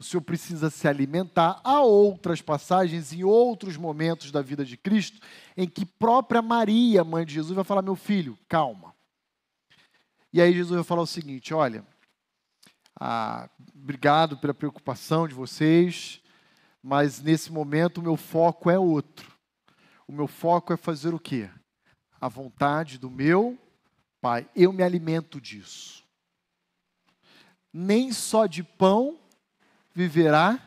[0.04, 1.62] o Senhor precisa se alimentar.
[1.64, 7.26] Há outras passagens em outros momentos da vida de Cristo em que própria Maria, mãe
[7.26, 8.94] de Jesus, vai falar: Meu filho, calma.
[10.32, 11.86] E aí Jesus vai falar o seguinte: Olha,
[13.00, 16.22] ah, obrigado pela preocupação de vocês,
[16.82, 19.32] mas nesse momento o meu foco é outro.
[20.06, 21.50] O meu foco é fazer o quê?
[22.20, 23.58] A vontade do meu
[24.20, 24.50] Pai.
[24.56, 26.04] Eu me alimento disso.
[27.72, 29.20] Nem só de pão
[29.94, 30.60] viverá,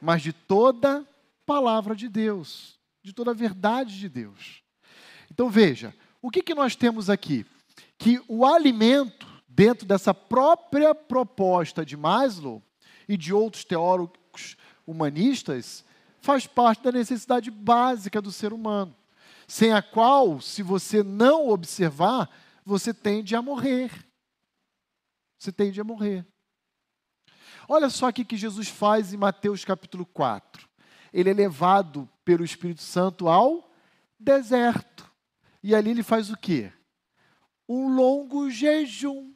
[0.00, 1.06] mas de toda
[1.46, 4.62] palavra de Deus, de toda a verdade de Deus.
[5.30, 7.46] Então veja, o que, que nós temos aqui?
[7.96, 12.62] Que o alimento dentro dessa própria proposta de Maslow
[13.08, 15.84] e de outros teóricos humanistas,
[16.20, 18.94] faz parte da necessidade básica do ser humano,
[19.46, 22.28] sem a qual, se você não observar,
[22.64, 23.92] você tende a morrer.
[25.38, 26.26] Você tende a morrer.
[27.68, 30.68] Olha só o que Jesus faz em Mateus capítulo 4.
[31.12, 33.70] Ele é levado pelo Espírito Santo ao
[34.18, 35.10] deserto.
[35.62, 36.72] E ali ele faz o quê?
[37.68, 39.32] Um longo jejum.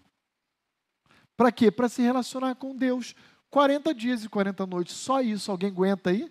[1.37, 1.71] Para quê?
[1.71, 3.15] Para se relacionar com Deus.
[3.51, 5.51] 40 dias e 40 noites, só isso.
[5.51, 6.31] Alguém aguenta aí?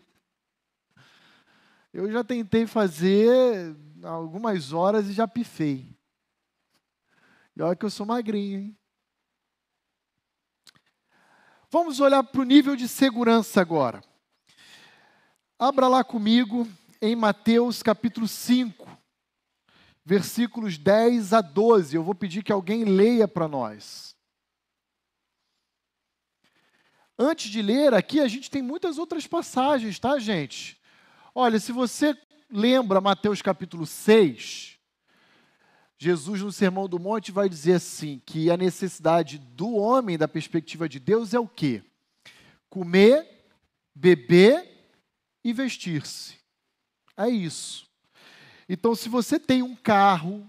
[1.91, 5.97] Eu já tentei fazer algumas horas e já pifei.
[7.55, 8.76] E olha que eu sou magrinho, hein?
[11.79, 14.03] Vamos olhar para o nível de segurança agora.
[15.59, 16.67] Abra lá comigo
[16.99, 18.89] em Mateus capítulo 5,
[20.03, 21.95] versículos 10 a 12.
[21.95, 24.15] Eu vou pedir que alguém leia para nós.
[27.15, 30.81] Antes de ler, aqui a gente tem muitas outras passagens, tá, gente?
[31.35, 34.76] Olha, se você lembra Mateus capítulo 6,
[35.99, 40.87] Jesus no Sermão do Monte vai dizer assim, que a necessidade do homem, da perspectiva
[40.87, 41.83] de Deus, é o quê?
[42.69, 43.27] Comer,
[43.95, 44.93] beber
[45.43, 46.35] e vestir-se.
[47.15, 47.87] É isso.
[48.69, 50.47] Então, se você tem um carro,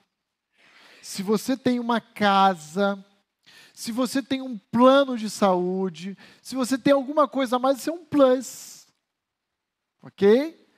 [1.01, 3.03] se você tem uma casa,
[3.73, 7.89] se você tem um plano de saúde, se você tem alguma coisa a mais, isso
[7.89, 8.87] é um plus.
[10.03, 10.69] Ok?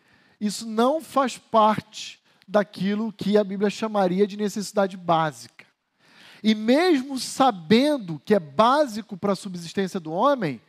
[0.41, 2.20] Isso não faz parte
[2.51, 5.67] daquilo que a Bíblia chamaria de necessidade básica.
[6.43, 10.61] E mesmo sabendo que é básico para a subsistência do homem,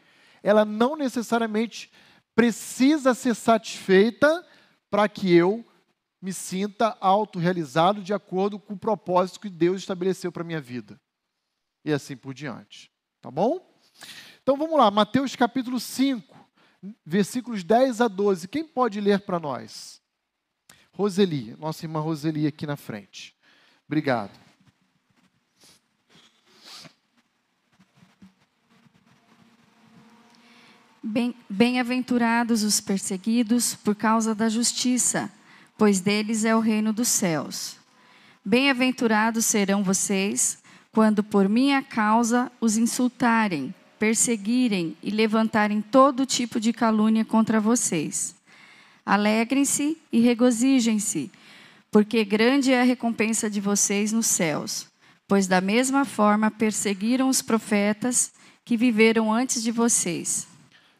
[0.43, 1.91] ela não necessariamente
[2.35, 4.45] precisa ser satisfeita
[4.89, 5.65] para que eu
[6.21, 10.99] me sinta autorrealizado de acordo com o propósito que Deus estabeleceu para a minha vida
[11.83, 12.91] e assim por diante.
[13.21, 13.59] Tá bom?
[14.43, 16.37] Então vamos lá, Mateus capítulo 5,
[17.05, 18.47] versículos 10 a 12.
[18.47, 20.00] Quem pode ler para nós?
[20.93, 23.35] Roseli, nossa irmã Roseli aqui na frente.
[23.87, 24.31] Obrigado.
[31.49, 35.31] Bem-aventurados os perseguidos por causa da justiça,
[35.77, 37.77] pois deles é o reino dos céus.
[38.45, 46.71] Bem-aventurados serão vocês quando por minha causa os insultarem, perseguirem e levantarem todo tipo de
[46.71, 48.35] calúnia contra vocês.
[49.05, 51.31] Alegrem-se e regozijem-se,
[51.89, 54.87] porque grande é a recompensa de vocês nos céus,
[55.27, 58.31] pois da mesma forma perseguiram os profetas
[58.63, 60.47] que viveram antes de vocês.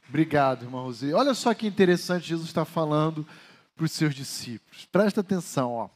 [0.10, 1.14] Obrigado, irmão Rosê.
[1.14, 3.26] Olha só que interessante Jesus está falando
[3.76, 4.86] para os seus discípulos.
[4.92, 5.90] Presta atenção, ó.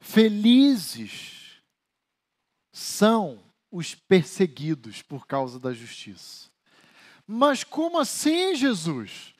[0.00, 1.60] Felizes
[2.72, 3.38] são
[3.70, 6.48] os perseguidos por causa da justiça.
[7.26, 9.34] Mas como assim, Jesus?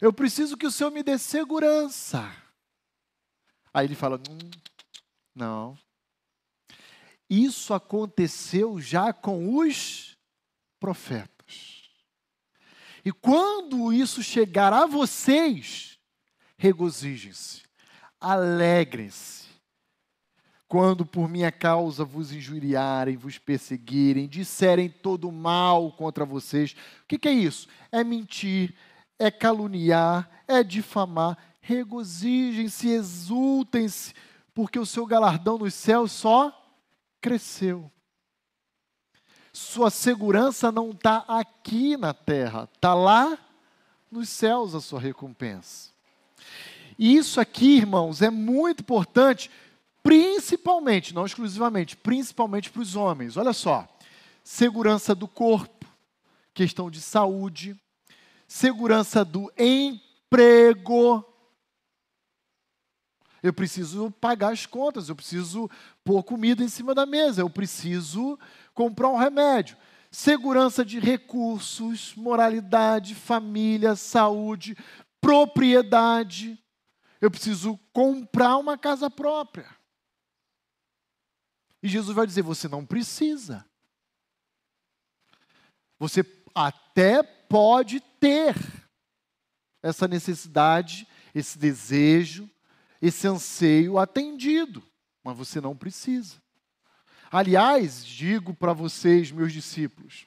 [0.00, 2.30] Eu preciso que o Senhor me dê segurança.
[3.72, 4.50] Aí ele fala: hum,
[5.34, 5.78] não.
[7.28, 10.16] Isso aconteceu já com os
[10.80, 11.90] profetas.
[13.04, 15.98] E quando isso chegar a vocês,
[16.56, 17.62] regozijem-se,
[18.20, 19.40] alegrem-se
[20.70, 26.76] quando por minha causa vos injuriarem, vos perseguirem, disserem todo mal contra vocês.
[27.02, 27.66] O que, que é isso?
[27.90, 28.72] É mentir,
[29.20, 31.36] é caluniar, é difamar.
[31.60, 34.14] Regozijem-se, exultem-se,
[34.54, 36.50] porque o seu galardão nos céus só
[37.20, 37.92] cresceu.
[39.52, 43.38] Sua segurança não está aqui na terra, está lá
[44.10, 45.90] nos céus a sua recompensa.
[46.98, 49.50] E isso aqui, irmãos, é muito importante
[50.02, 53.36] principalmente, não exclusivamente, principalmente para os homens.
[53.36, 53.86] Olha só:
[54.42, 55.86] segurança do corpo,
[56.54, 57.76] questão de saúde,
[58.50, 61.24] segurança do emprego.
[63.40, 65.70] Eu preciso pagar as contas, eu preciso
[66.04, 68.36] pôr comida em cima da mesa, eu preciso
[68.74, 69.76] comprar um remédio.
[70.10, 74.76] Segurança de recursos, moralidade, família, saúde,
[75.20, 76.58] propriedade.
[77.20, 79.68] Eu preciso comprar uma casa própria.
[81.80, 83.64] E Jesus vai dizer: você não precisa.
[86.00, 88.54] Você até pode ter
[89.82, 92.48] essa necessidade, esse desejo,
[93.00, 94.82] esse anseio atendido,
[95.24, 96.40] mas você não precisa.
[97.30, 100.26] Aliás, digo para vocês, meus discípulos,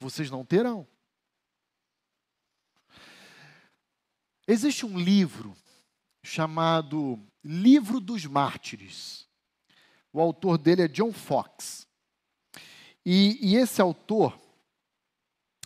[0.00, 0.86] vocês não terão.
[4.46, 5.56] Existe um livro
[6.22, 9.26] chamado Livro dos Mártires.
[10.12, 11.86] O autor dele é John Fox.
[13.04, 14.38] E, e esse autor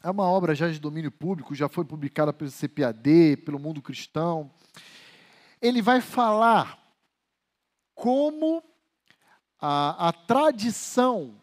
[0.03, 4.51] é uma obra já de domínio público, já foi publicada pelo CPAD, pelo Mundo Cristão.
[5.61, 6.79] Ele vai falar
[7.95, 8.63] como
[9.61, 11.43] a, a tradição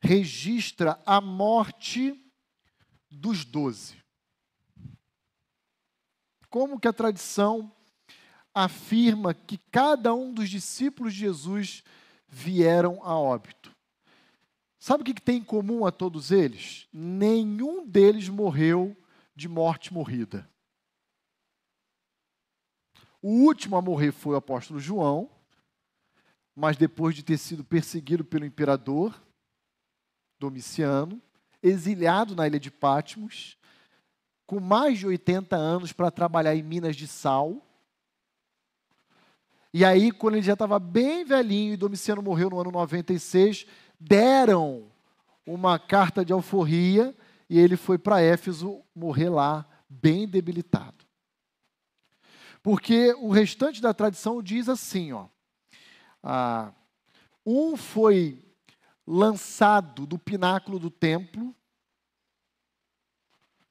[0.00, 2.18] registra a morte
[3.10, 4.00] dos doze.
[6.48, 7.70] Como que a tradição
[8.54, 11.84] afirma que cada um dos discípulos de Jesus
[12.26, 13.69] vieram a óbito.
[14.80, 16.88] Sabe o que tem em comum a todos eles?
[16.90, 18.96] Nenhum deles morreu
[19.36, 20.48] de morte morrida.
[23.20, 25.30] O último a morrer foi o apóstolo João,
[26.56, 29.22] mas depois de ter sido perseguido pelo imperador
[30.38, 31.20] Domiciano,
[31.62, 33.58] exilhado na ilha de Patmos,
[34.46, 37.66] com mais de 80 anos para trabalhar em minas de sal,
[39.72, 43.66] E aí, quando ele já estava bem velhinho e Domiciano morreu no ano 96,
[44.00, 44.90] deram
[45.44, 47.14] uma carta de alforria
[47.48, 51.04] e ele foi para Éfeso morrer lá, bem debilitado.
[52.62, 55.26] Porque o restante da tradição diz assim, ó.
[56.22, 56.72] Ah,
[57.44, 58.44] um foi
[59.06, 61.54] lançado do pináculo do templo,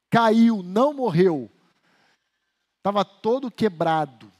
[0.09, 1.49] caiu, não morreu,
[2.77, 4.31] estava todo quebrado.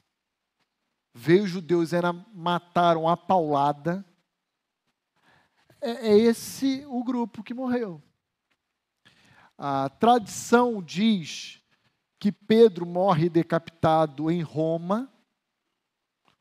[1.13, 4.05] Veio os judeus, era, mataram a paulada.
[5.81, 8.01] É, é esse o grupo que morreu.
[9.57, 11.61] A tradição diz
[12.19, 15.11] que Pedro morre decapitado em Roma,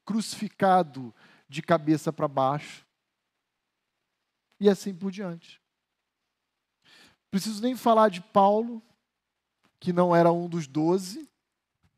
[0.04, 1.14] crucificado
[1.48, 2.86] de cabeça para baixo,
[4.60, 5.60] e assim por diante.
[7.30, 8.82] Preciso nem falar de Paulo,
[9.78, 11.28] que não era um dos doze,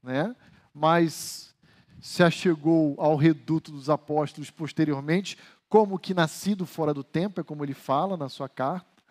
[0.02, 0.34] né?
[0.74, 1.54] mas
[2.00, 5.38] se achegou ao reduto dos apóstolos posteriormente,
[5.70, 9.02] como que nascido fora do tempo, é como ele fala na sua carta.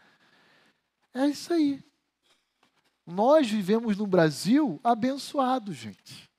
[1.14, 1.82] É isso aí.
[3.08, 6.30] Nós vivemos no Brasil abençoado, gente.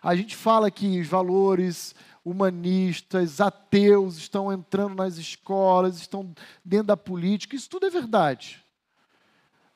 [0.00, 1.92] A gente fala que os valores
[2.24, 6.32] humanistas, ateus estão entrando nas escolas, estão
[6.64, 8.64] dentro da política, isso tudo é verdade.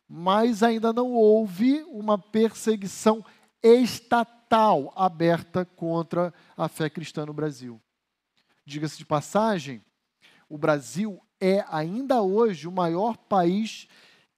[0.08, 3.24] Mas ainda não houve uma perseguição
[3.60, 7.80] estatal aberta contra a fé cristã no Brasil.
[8.64, 9.82] Diga-se de passagem,
[10.48, 13.88] o Brasil é ainda hoje o maior país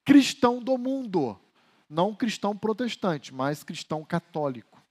[0.05, 1.39] cristão do mundo.
[1.89, 4.81] Não cristão protestante, mas cristão católico.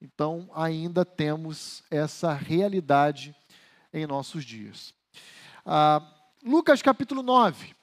[0.00, 3.34] Então, ainda temos essa realidade
[3.92, 4.94] em nossos dias.
[5.64, 6.02] Ah,
[6.44, 7.74] Lucas capítulo 9.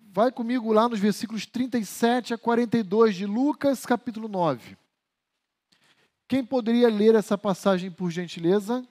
[0.00, 4.76] Vai comigo lá nos versículos 37 a 42 de Lucas, capítulo 9.
[6.26, 8.82] Quem poderia ler essa passagem por gentileza?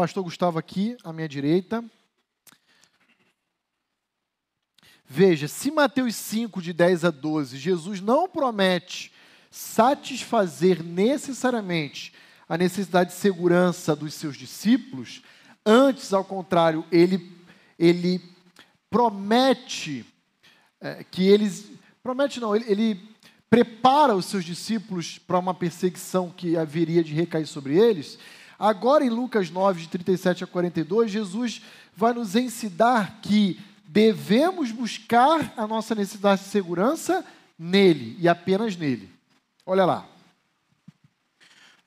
[0.00, 1.84] Pastor Gustavo aqui, à minha direita.
[5.04, 9.12] Veja, se Mateus 5, de 10 a 12, Jesus não promete
[9.50, 12.14] satisfazer necessariamente
[12.48, 15.20] a necessidade de segurança dos seus discípulos,
[15.66, 17.30] Antes, ao contrário, ele,
[17.78, 18.22] ele
[18.88, 20.06] promete
[20.80, 21.70] é, que eles.
[22.02, 23.10] Promete não, ele, ele
[23.50, 28.18] prepara os seus discípulos para uma perseguição que haveria de recair sobre eles.
[28.60, 31.62] Agora, em Lucas 9, de 37 a 42, Jesus
[31.96, 37.24] vai nos ensinar que devemos buscar a nossa necessidade de segurança
[37.58, 39.08] nele e apenas nele.
[39.64, 40.06] Olha lá.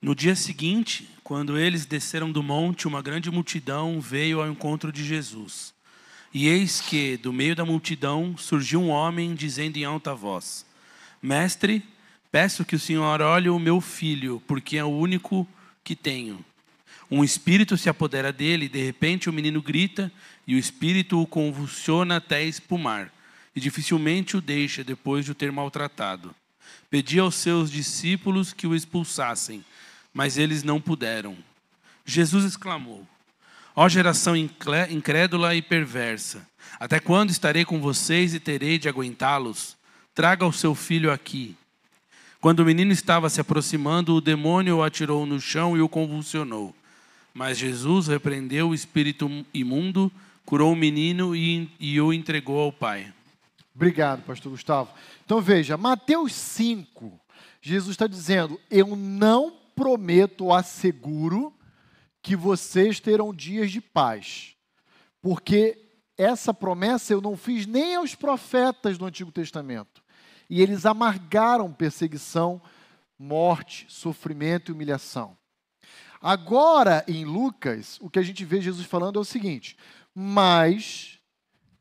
[0.02, 5.04] No dia seguinte, quando eles desceram do monte, uma grande multidão veio ao encontro de
[5.04, 5.76] Jesus.
[6.34, 10.66] E eis que, do meio da multidão, surgiu um homem dizendo em alta voz:
[11.22, 11.84] Mestre,
[12.32, 15.48] peço que o Senhor olhe o meu filho, porque é o único
[15.84, 16.44] que tenho.
[17.10, 20.12] Um espírito se apodera dele, e de repente o menino grita,
[20.48, 23.12] e o espírito o convulsiona até espumar,
[23.56, 26.34] e dificilmente o deixa depois de o ter maltratado.
[26.90, 29.64] Pedi aos seus discípulos que o expulsassem
[30.14, 31.36] mas eles não puderam.
[32.06, 33.06] Jesus exclamou:
[33.76, 36.48] Ó geração incrédula e perversa,
[36.80, 39.76] até quando estarei com vocês e terei de aguentá-los?
[40.14, 41.56] Traga o seu filho aqui.
[42.40, 46.76] Quando o menino estava se aproximando, o demônio o atirou no chão e o convulsionou.
[47.34, 50.12] Mas Jesus repreendeu o espírito imundo,
[50.46, 53.12] curou o menino e, e o entregou ao pai.
[53.74, 54.94] Obrigado, pastor Gustavo.
[55.26, 57.20] Então veja, Mateus 5,
[57.60, 61.52] Jesus está dizendo: Eu não prometo, asseguro,
[62.22, 64.56] que vocês terão dias de paz.
[65.22, 65.80] Porque
[66.18, 70.04] essa promessa eu não fiz nem aos profetas do Antigo Testamento.
[70.50, 72.62] E eles amargaram perseguição,
[73.18, 75.36] morte, sofrimento e humilhação.
[76.24, 79.76] Agora, em Lucas, o que a gente vê Jesus falando é o seguinte:
[80.16, 81.20] Mas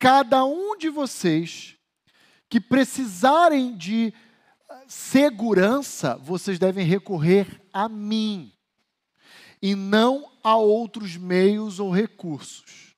[0.00, 1.76] cada um de vocês
[2.48, 4.12] que precisarem de
[4.88, 8.52] segurança, vocês devem recorrer a mim
[9.62, 12.96] e não a outros meios ou recursos.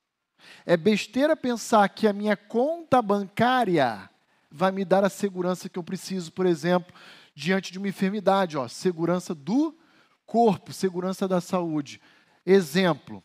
[0.65, 4.09] É besteira pensar que a minha conta bancária
[4.49, 6.91] vai me dar a segurança que eu preciso, por exemplo,
[7.35, 9.77] diante de uma enfermidade, ó, segurança do
[10.25, 12.01] corpo, segurança da saúde.
[12.45, 13.23] Exemplo: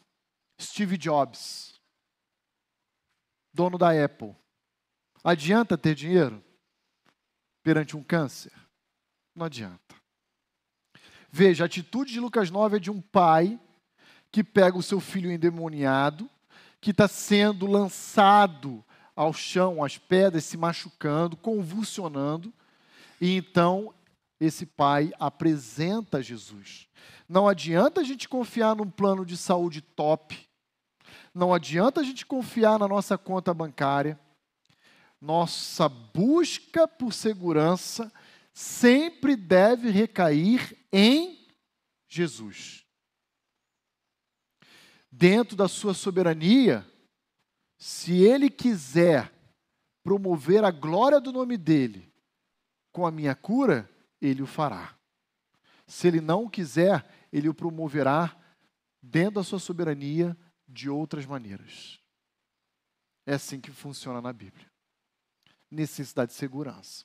[0.61, 1.81] Steve Jobs,
[3.53, 4.35] dono da Apple.
[5.23, 6.43] Adianta ter dinheiro
[7.63, 8.53] perante um câncer?
[9.35, 9.95] Não adianta.
[11.31, 13.61] Veja, a atitude de Lucas 9 é de um pai
[14.33, 16.29] que pega o seu filho endemoniado,
[16.81, 18.85] que está sendo lançado
[19.15, 22.53] ao chão, às pedras, se machucando, convulsionando,
[23.21, 23.93] E então
[24.41, 26.89] esse pai apresenta Jesus.
[27.29, 30.49] Não adianta a gente confiar num plano de saúde top.
[31.35, 34.19] Não adianta a gente confiar na nossa conta bancária.
[35.21, 38.11] Nossa busca por segurança
[38.53, 41.47] sempre deve recair em
[42.09, 42.85] Jesus.
[45.13, 46.87] Dentro da sua soberania,
[47.79, 49.31] se ele quiser
[50.03, 52.11] promover a glória do nome dele
[52.91, 53.89] com a minha cura,
[54.21, 54.95] ele o fará.
[55.87, 58.37] Se ele não quiser, ele o promoverá
[59.03, 60.37] dentro da sua soberania
[60.69, 61.99] de outras maneiras.
[63.27, 64.71] É assim que funciona na Bíblia.
[65.71, 67.05] Necessidade de segurança.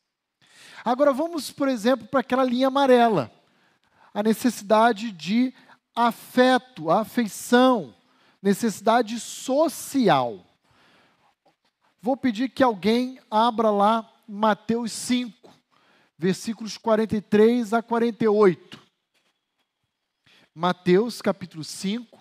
[0.83, 3.31] Agora vamos, por exemplo, para aquela linha amarela.
[4.13, 5.53] A necessidade de
[5.95, 7.95] afeto, afeição,
[8.41, 10.45] necessidade social.
[12.01, 15.34] Vou pedir que alguém abra lá Mateus 5,
[16.17, 18.79] versículos 43 a 48.
[20.53, 22.17] Mateus capítulo 5,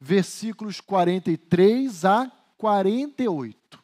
[0.00, 3.82] versículos 43 a 48.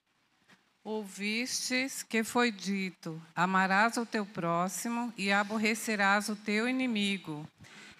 [0.83, 7.47] Ouvistes que foi dito: Amarás o teu próximo e aborrecerás o teu inimigo.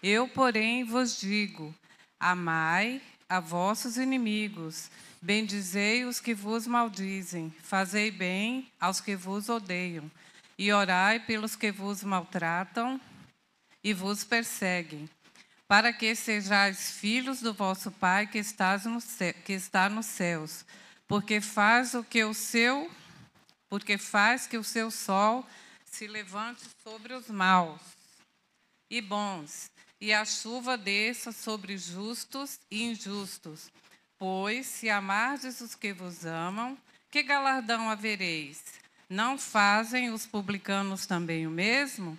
[0.03, 1.75] Eu, porém, vos digo:
[2.19, 4.91] Amai a vossos inimigos,
[5.23, 10.11] bendizei os que vos maldizem, fazei bem aos que vos odeiam,
[10.61, 13.01] e orai pelos que vos maltratam
[13.83, 15.09] e vos perseguem
[15.67, 20.67] para que sejais filhos do vosso Pai que, estás no céu, que está nos céus,
[21.09, 22.91] porque faz o que o seu,
[23.71, 25.47] porque faz que o seu sol
[25.87, 27.81] se levante sobre os maus
[28.91, 33.71] e bons, e a chuva desça sobre justos e injustos.
[34.19, 36.77] Pois se amardes os que vos amam,
[37.11, 38.63] que galardão havereis?
[39.11, 42.17] Não fazem os publicanos também o mesmo?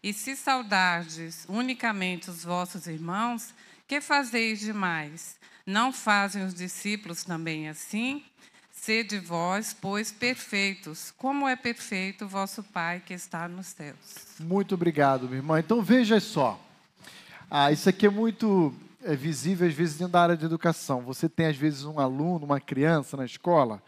[0.00, 3.52] E se saudardes unicamente os vossos irmãos,
[3.88, 5.36] que fazeis demais?
[5.66, 8.22] Não fazem os discípulos também assim?
[8.70, 14.38] Sede vós, pois, perfeitos, como é perfeito o vosso Pai que está nos céus.
[14.38, 15.58] Muito obrigado, minha irmã.
[15.58, 16.56] Então veja só.
[17.50, 18.72] Ah, isso aqui é muito
[19.02, 21.02] é, visível, às vezes, dentro da área de educação.
[21.02, 23.82] Você tem, às vezes, um aluno, uma criança na escola,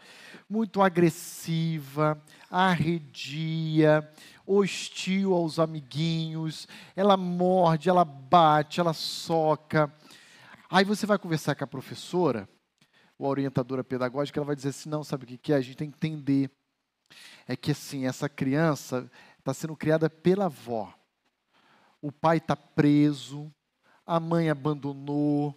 [0.49, 2.21] muito agressiva,
[2.51, 4.11] arredia,
[4.45, 9.91] hostil aos amiguinhos, ela morde, ela bate, ela soca.
[10.69, 12.47] Aí você vai conversar com a professora,
[13.17, 15.55] ou a orientadora pedagógica, ela vai dizer assim: não, sabe o que é?
[15.55, 16.51] A gente tem que entender.
[17.47, 20.93] É que assim, essa criança está sendo criada pela avó.
[22.01, 23.53] O pai está preso,
[24.05, 25.55] a mãe abandonou.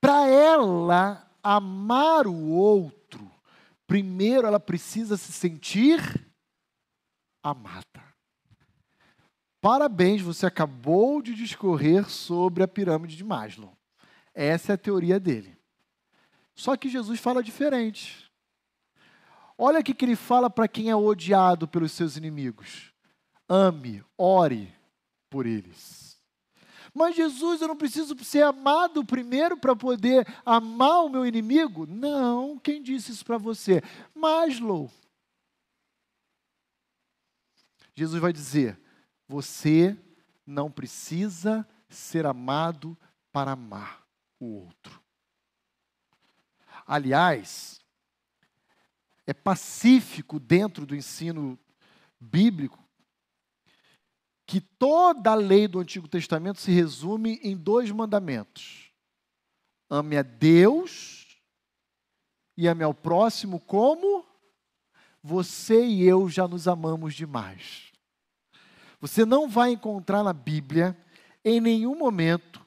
[0.00, 2.96] Para ela amar o outro,
[3.86, 6.00] primeiro ela precisa se sentir
[7.42, 7.84] amada.
[9.60, 13.76] Parabéns, você acabou de discorrer sobre a pirâmide de Maslow.
[14.34, 15.56] Essa é a teoria dele.
[16.54, 18.30] Só que Jesus fala diferente.
[19.58, 22.92] Olha o que ele fala para quem é odiado pelos seus inimigos.
[23.48, 24.72] Ame, ore
[25.30, 26.05] por eles.
[26.96, 31.86] Mas Jesus, eu não preciso ser amado primeiro para poder amar o meu inimigo?
[31.86, 33.82] Não, quem disse isso para você?
[34.14, 34.90] Maslow.
[37.94, 38.80] Jesus vai dizer:
[39.28, 39.94] você
[40.46, 42.96] não precisa ser amado
[43.30, 44.02] para amar
[44.40, 44.98] o outro.
[46.86, 47.78] Aliás,
[49.26, 51.58] é pacífico dentro do ensino
[52.18, 52.85] bíblico
[54.46, 58.90] que toda a lei do Antigo Testamento se resume em dois mandamentos:
[59.90, 61.26] ame a Deus
[62.56, 64.24] e ame ao próximo como
[65.22, 67.86] você e eu já nos amamos demais.
[69.00, 70.96] Você não vai encontrar na Bíblia,
[71.44, 72.64] em nenhum momento,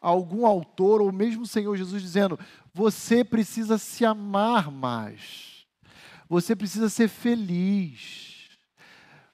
[0.00, 2.38] algum autor ou mesmo o Senhor Jesus dizendo:
[2.72, 5.66] você precisa se amar mais,
[6.28, 8.48] você precisa ser feliz,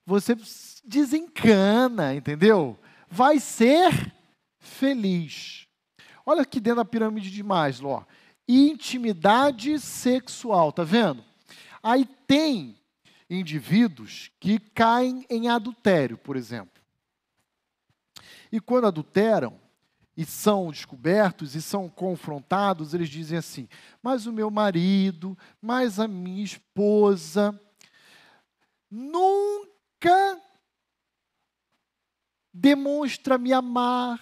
[0.05, 0.37] você
[0.85, 2.79] desencana, entendeu?
[3.09, 4.13] Vai ser
[4.59, 5.67] feliz.
[6.27, 8.05] Olha aqui dentro da pirâmide de Maslow, ó.
[8.49, 11.25] intimidade sexual, tá vendo?
[11.83, 12.77] Aí tem
[13.29, 16.83] indivíduos que caem em adultério, por exemplo.
[18.51, 19.59] E quando adulteram
[20.17, 23.69] e são descobertos e são confrontados, eles dizem assim:
[24.03, 27.59] Mas o meu marido, mas a minha esposa
[28.91, 30.41] nunca
[32.55, 34.21] demonstra me amar,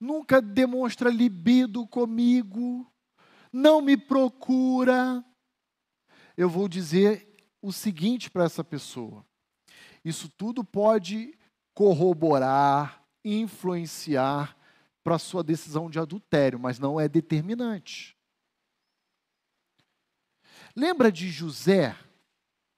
[0.00, 2.90] nunca demonstra libido comigo,
[3.52, 5.22] não me procura.
[6.34, 9.26] Eu vou dizer o seguinte para essa pessoa:
[10.02, 11.36] Isso tudo pode
[11.74, 14.56] corroborar, influenciar
[15.04, 18.16] para a sua decisão de adultério, mas não é determinante.
[20.74, 21.96] Lembra de José,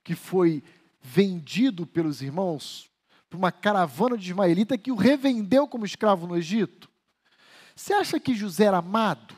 [0.02, 0.62] que foi
[1.00, 2.89] vendido pelos irmãos
[3.30, 6.90] para uma caravana de ismaelita que o revendeu como escravo no Egito?
[7.76, 9.34] Você acha que José era amado?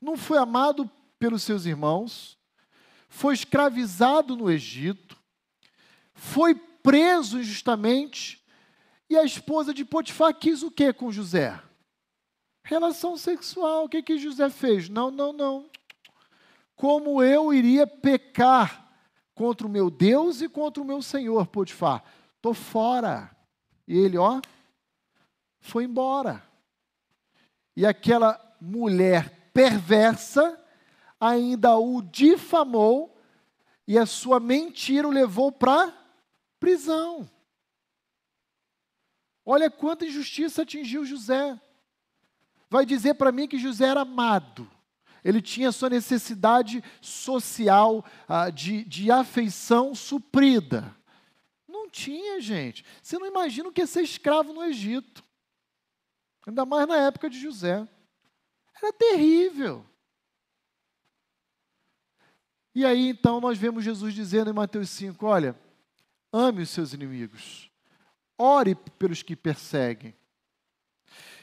[0.00, 0.88] Não foi amado
[1.18, 2.38] pelos seus irmãos,
[3.08, 5.16] foi escravizado no Egito,
[6.14, 8.42] foi preso injustamente,
[9.10, 11.60] e a esposa de Potifar quis o que com José?
[12.62, 13.84] Relação sexual.
[13.84, 14.88] O que, que José fez?
[14.88, 15.68] Não, não, não.
[16.74, 18.90] Como eu iria pecar
[19.34, 22.02] contra o meu Deus e contra o meu Senhor, Potifar?
[22.44, 23.34] Estou fora.
[23.88, 24.38] E ele, ó,
[25.60, 26.46] foi embora.
[27.74, 30.62] E aquela mulher perversa
[31.18, 33.18] ainda o difamou
[33.88, 35.90] e a sua mentira o levou para
[36.60, 37.26] prisão.
[39.42, 41.58] Olha quanta injustiça atingiu José.
[42.68, 44.70] Vai dizer para mim que José era amado.
[45.24, 50.94] Ele tinha sua necessidade social ah, de, de afeição suprida.
[51.94, 52.84] Tinha, gente.
[53.00, 55.22] Você não imagina o que é ser escravo no Egito.
[56.44, 57.86] Ainda mais na época de José.
[58.76, 59.86] Era terrível.
[62.74, 65.56] E aí então nós vemos Jesus dizendo em Mateus 5: Olha,
[66.32, 67.70] ame os seus inimigos,
[68.36, 70.16] ore pelos que perseguem.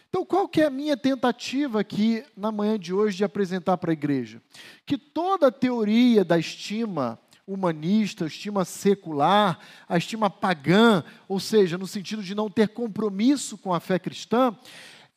[0.09, 3.91] Então, qual que é a minha tentativa aqui na manhã de hoje de apresentar para
[3.91, 4.41] a igreja?
[4.85, 7.17] Que toda a teoria da estima
[7.53, 13.57] humanista, a estima secular, a estima pagã, ou seja, no sentido de não ter compromisso
[13.57, 14.55] com a fé cristã,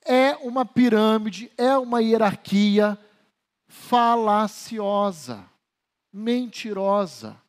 [0.04, 2.98] é uma pirâmide, é uma hierarquia
[3.68, 5.44] falaciosa,
[6.12, 7.42] mentirosa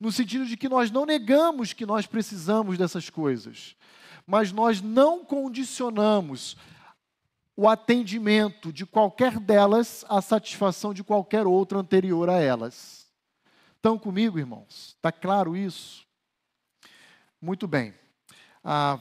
[0.00, 3.74] no sentido de que nós não negamos que nós precisamos dessas coisas,
[4.26, 6.56] mas nós não condicionamos
[7.56, 12.97] o atendimento de qualquer delas à satisfação de qualquer outra anterior a elas.
[13.78, 14.94] Estão comigo, irmãos?
[14.96, 16.04] Está claro isso?
[17.40, 17.94] Muito bem.
[18.64, 18.98] Ah,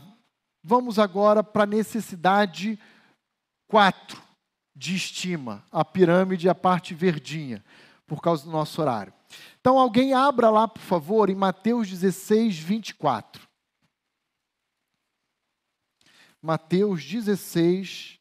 [0.63, 2.79] vamos agora para a necessidade
[3.67, 4.21] 4
[4.75, 7.65] de estima, a pirâmide, a parte verdinha,
[8.05, 9.11] por causa do nosso horário.
[9.59, 13.47] Então, alguém abra lá, por favor, em Mateus 16, 24.
[16.39, 18.19] Mateus 16,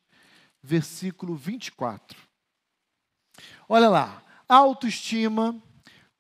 [0.63, 2.19] versículo 24.
[3.69, 4.23] Olha lá.
[4.49, 5.61] Autoestima,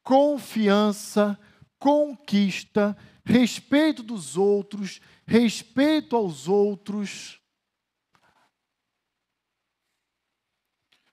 [0.06, 1.36] confiança,
[1.80, 7.40] conquista, respeito dos outros, respeito aos outros.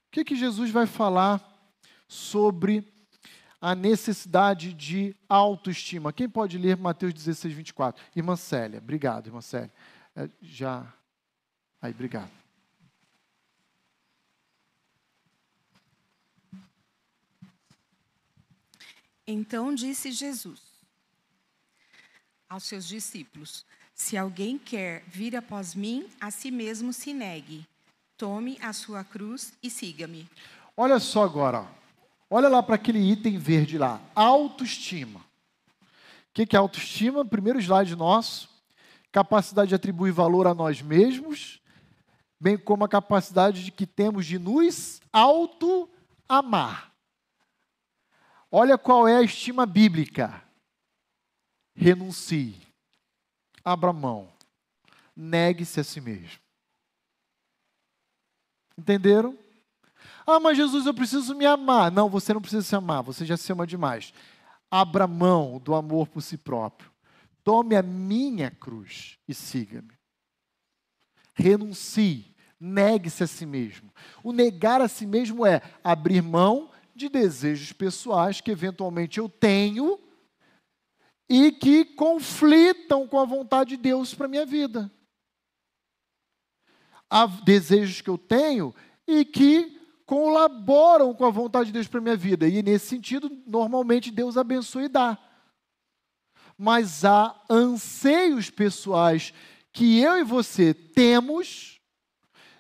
[0.05, 1.43] O que, que Jesus vai falar
[2.07, 2.87] sobre
[3.59, 6.13] a necessidade de autoestima.
[6.13, 8.03] Quem pode ler Mateus 16, 24?
[8.15, 8.77] Irmã Célia.
[8.77, 9.71] Obrigado, irmã Célia.
[10.15, 10.93] É, já.
[11.81, 12.42] Aí, obrigado.
[19.25, 20.61] Então disse Jesus
[22.49, 23.65] aos seus discípulos:
[23.95, 27.65] Se alguém quer vir após mim, a si mesmo se negue.
[28.17, 30.29] Tome a sua cruz e siga-me.
[30.77, 31.67] Olha só agora.
[32.29, 35.19] Olha lá para aquele item verde lá, autoestima.
[35.19, 35.23] O
[36.33, 37.23] que é autoestima?
[37.23, 38.49] Primeiro slide nosso,
[39.11, 41.61] capacidade de atribuir valor a nós mesmos,
[42.39, 46.92] bem como a capacidade de que temos de nos auto-amar.
[48.55, 50.43] Olha qual é a estima bíblica.
[51.73, 52.55] Renuncie.
[53.65, 54.31] Abra mão.
[55.15, 56.37] Negue-se a si mesmo.
[58.77, 59.35] Entenderam?
[60.23, 61.91] Ah, mas Jesus, eu preciso me amar.
[61.91, 64.13] Não, você não precisa se amar, você já se ama demais.
[64.69, 66.91] Abra mão do amor por si próprio.
[67.43, 69.97] Tome a minha cruz e siga-me.
[71.33, 73.91] Renuncie, negue-se a si mesmo.
[74.23, 79.99] O negar a si mesmo é abrir mão de desejos pessoais que eventualmente eu tenho
[81.29, 84.91] e que conflitam com a vontade de Deus para minha vida.
[87.09, 88.73] Há desejos que eu tenho
[89.07, 92.47] e que colaboram com a vontade de Deus para minha vida.
[92.47, 95.17] E nesse sentido, normalmente Deus abençoa e dá.
[96.57, 99.33] Mas há anseios pessoais
[99.71, 101.79] que eu e você temos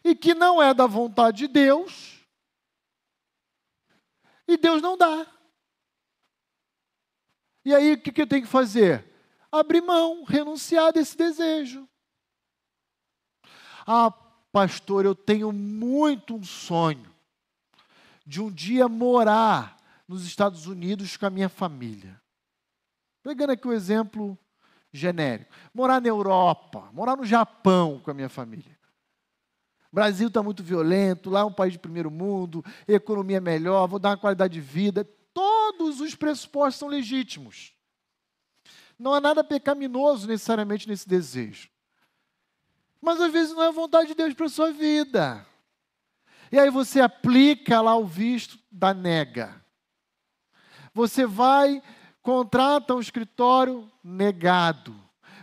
[0.03, 2.12] e que não é da vontade de Deus.
[4.47, 5.27] E Deus não dá.
[7.65, 9.05] E aí o que eu tenho que fazer?
[9.51, 11.87] Abrir mão, renunciar desse desejo.
[13.85, 14.11] Ah,
[14.51, 17.13] pastor, eu tenho muito um sonho
[18.25, 19.77] de um dia morar
[20.07, 22.21] nos Estados Unidos com a minha família.
[23.21, 24.37] Pegando aqui o exemplo
[24.91, 25.51] genérico.
[25.73, 28.72] Morar na Europa, morar no Japão com a minha família.
[29.93, 33.99] Brasil está muito violento, lá é um país de primeiro mundo, economia é melhor, vou
[33.99, 35.07] dar uma qualidade de vida.
[35.31, 37.73] Todos os pressupostos são legítimos.
[38.97, 41.69] Não há nada pecaminoso necessariamente nesse desejo.
[42.99, 45.45] Mas às vezes não é a vontade de Deus para a sua vida.
[46.51, 49.63] E aí você aplica lá o visto da nega.
[50.91, 51.83] Você vai,
[52.23, 54.95] contrata um escritório negado.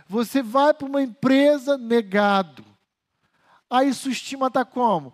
[0.07, 2.70] Você vai para uma empresa negado.
[3.71, 5.13] Aí sua estima está como?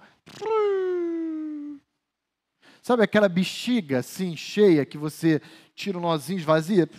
[2.82, 5.40] Sabe aquela bexiga assim, cheia, que você
[5.76, 6.90] tira um nozinho, esvazia?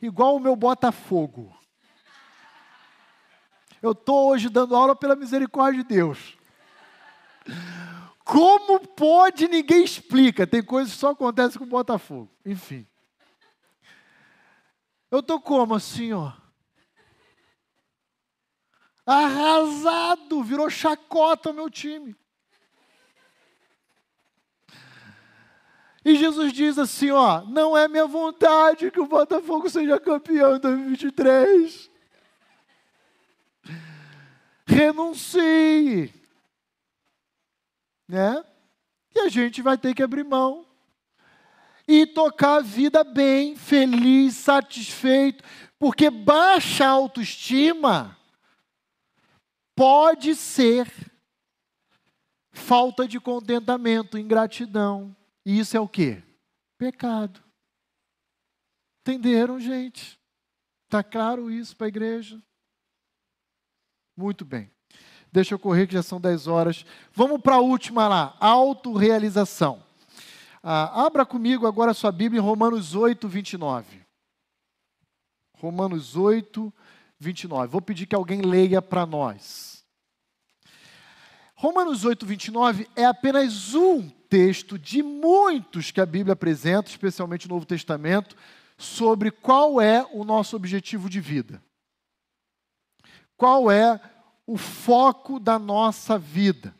[0.00, 1.54] Igual o meu Botafogo.
[3.82, 6.38] Eu estou hoje dando aula pela misericórdia de Deus.
[8.24, 10.46] Como pode, ninguém explica.
[10.46, 12.30] Tem coisas que só acontecem com o Botafogo.
[12.44, 12.86] Enfim.
[15.10, 16.32] Eu estou como assim, ó?
[19.06, 22.16] Arrasado, virou chacota o meu time.
[26.04, 30.60] E Jesus diz assim, ó, não é minha vontade que o Botafogo seja campeão em
[30.60, 31.90] 2023.
[34.66, 36.12] Renuncie.
[38.08, 38.44] Né?
[39.14, 40.66] E a gente vai ter que abrir mão
[41.88, 45.44] e tocar a vida bem, feliz, satisfeito,
[45.78, 48.16] porque baixa autoestima
[49.76, 50.90] pode ser
[52.50, 55.14] falta de contentamento, ingratidão.
[55.44, 56.22] E isso é o quê?
[56.78, 57.40] Pecado.
[59.02, 60.18] Entenderam, gente?
[60.86, 62.42] Está claro isso para a igreja?
[64.16, 64.70] Muito bem.
[65.30, 66.84] Deixa eu correr que já são 10 horas.
[67.12, 69.84] Vamos para a última lá, autorrealização.
[70.62, 74.04] Ah, abra comigo agora a sua Bíblia em Romanos 8, 29.
[75.58, 76.85] Romanos 8, 29.
[77.68, 79.84] Vou pedir que alguém leia para nós.
[81.54, 87.54] Romanos 8, 29 é apenas um texto de muitos que a Bíblia apresenta, especialmente no
[87.54, 88.36] Novo Testamento,
[88.76, 91.62] sobre qual é o nosso objetivo de vida.
[93.36, 93.98] Qual é
[94.46, 96.74] o foco da nossa vida?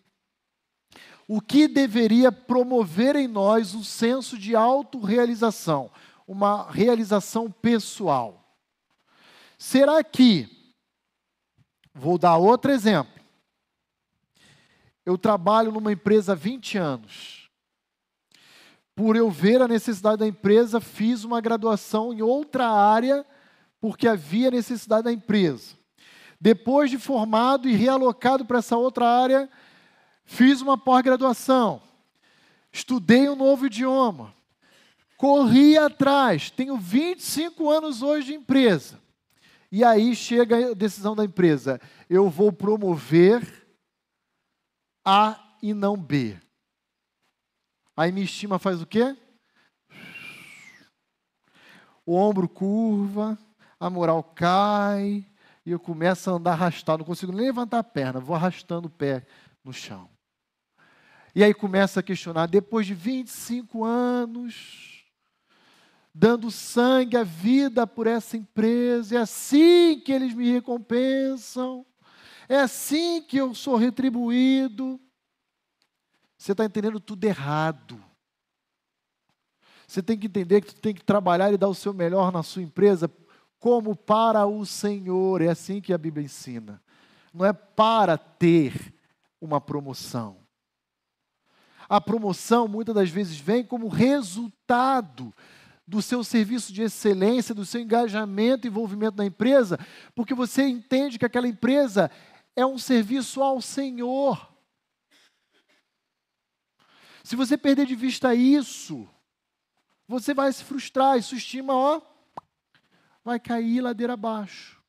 [1.27, 5.91] O que deveria promover em nós um senso de autorrealização,
[6.27, 8.46] uma realização pessoal?
[9.59, 10.49] Será que,
[11.95, 13.17] vou dar outro exemplo,
[15.05, 17.49] eu trabalho numa empresa há 20 anos.
[18.95, 23.25] Por eu ver a necessidade da empresa, fiz uma graduação em outra área,
[23.81, 25.77] porque havia necessidade da empresa.
[26.41, 29.49] Depois de formado e realocado para essa outra área,
[30.25, 31.81] fiz uma pós-graduação.
[32.73, 34.35] Estudei um novo idioma.
[35.17, 36.51] Corri atrás.
[36.51, 39.01] Tenho 25 anos hoje de empresa.
[39.71, 43.67] E aí chega a decisão da empresa: eu vou promover
[45.05, 46.39] a e não B.
[47.97, 49.17] Aí minha estima faz o quê?
[52.05, 53.39] O ombro curva,
[53.81, 55.27] a moral cai,
[55.65, 58.91] e eu começo a andar arrastado, não consigo nem levantar a perna, vou arrastando o
[58.91, 59.27] pé
[59.65, 60.09] no chão.
[61.35, 64.96] E aí começa a questionar, depois de 25 anos,
[66.19, 71.85] dando sangue, a vida por essa empresa, é assim que eles me recompensam.
[72.49, 74.99] É assim que eu sou retribuído.
[76.39, 78.03] Você está entendendo tudo errado.
[79.87, 82.43] Você tem que entender que você tem que trabalhar e dar o seu melhor na
[82.43, 83.11] sua empresa
[83.59, 85.43] como para o Senhor.
[85.43, 86.83] É assim que a Bíblia ensina.
[87.33, 88.95] Não é para ter
[89.39, 90.39] uma promoção.
[91.87, 95.33] A promoção muitas das vezes vem como resultado
[95.87, 99.79] do seu serviço de excelência, do seu engajamento e envolvimento na empresa,
[100.15, 102.11] porque você entende que aquela empresa
[102.57, 104.53] é um serviço ao Senhor.
[107.23, 109.09] Se você perder de vista isso,
[110.09, 112.01] você vai se frustrar e sua estima, ó,
[113.25, 114.81] vai cair ladeira abaixo.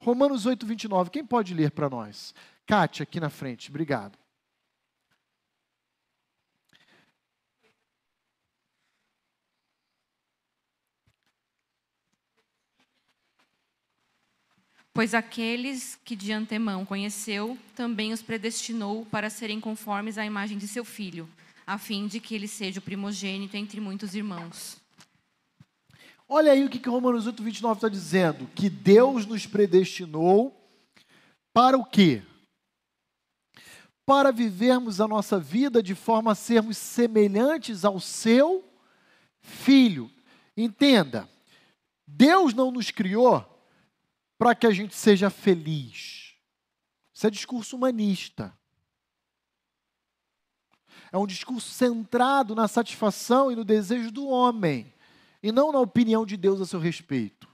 [0.00, 1.10] Romanos 8, 29.
[1.10, 2.34] Quem pode ler para nós?
[2.66, 3.68] Kátia, aqui na frente.
[3.68, 4.19] Obrigado.
[14.92, 20.66] Pois aqueles que de antemão conheceu, também os predestinou para serem conformes à imagem de
[20.66, 21.28] seu filho,
[21.66, 24.78] a fim de que ele seja o primogênito entre muitos irmãos.
[26.28, 30.56] Olha aí o que, Romanos 8, 29 está dizendo: que Deus nos predestinou
[31.52, 32.22] para o quê?
[34.04, 38.64] Para vivermos a nossa vida de forma a sermos semelhantes ao seu
[39.40, 40.10] filho.
[40.56, 41.28] Entenda,
[42.06, 43.49] Deus não nos criou
[44.40, 46.32] para que a gente seja feliz.
[47.12, 48.58] Isso é discurso humanista.
[51.12, 54.94] É um discurso centrado na satisfação e no desejo do homem,
[55.42, 57.46] e não na opinião de Deus a seu respeito.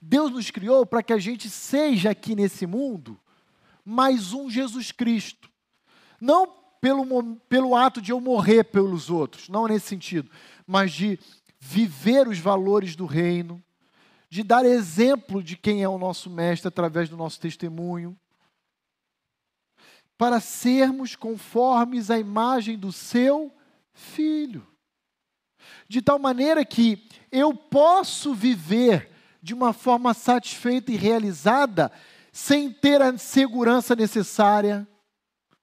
[0.00, 3.20] Deus nos criou para que a gente seja aqui nesse mundo
[3.84, 5.50] mais um Jesus Cristo.
[6.18, 6.46] Não
[6.80, 10.30] pelo, pelo ato de eu morrer pelos outros, não nesse sentido,
[10.66, 11.18] mas de
[11.58, 13.62] viver os valores do reino,
[14.30, 18.16] de dar exemplo de quem é o nosso mestre através do nosso testemunho,
[20.16, 23.52] para sermos conformes à imagem do seu
[23.92, 24.66] filho.
[25.88, 29.10] De tal maneira que eu posso viver
[29.42, 31.90] de uma forma satisfeita e realizada,
[32.30, 34.86] sem ter a segurança necessária,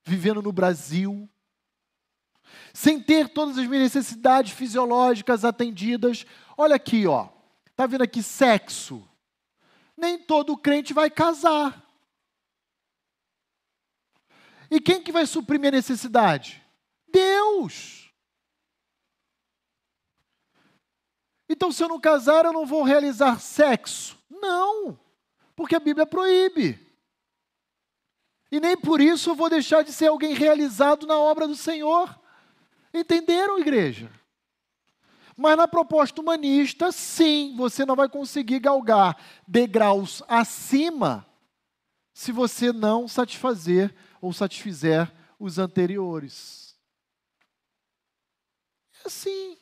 [0.03, 1.29] vivendo no Brasil,
[2.73, 6.25] sem ter todas as minhas necessidades fisiológicas atendidas.
[6.57, 7.36] Olha aqui, ó.
[7.77, 9.07] Está vendo aqui sexo?
[9.95, 11.87] Nem todo crente vai casar.
[14.71, 16.59] E quem que vai suprir minha necessidade?
[17.07, 18.11] Deus.
[21.47, 24.17] Então, se eu não casar, eu não vou realizar sexo?
[24.27, 24.99] Não,
[25.55, 26.83] porque a Bíblia proíbe.
[28.51, 32.19] E nem por isso eu vou deixar de ser alguém realizado na obra do Senhor.
[32.91, 34.11] Entenderam, igreja?
[35.37, 39.15] Mas na proposta humanista, sim, você não vai conseguir galgar
[39.47, 41.27] degraus acima
[42.11, 46.75] se você não satisfazer ou satisfizer os anteriores.
[49.03, 49.55] É assim.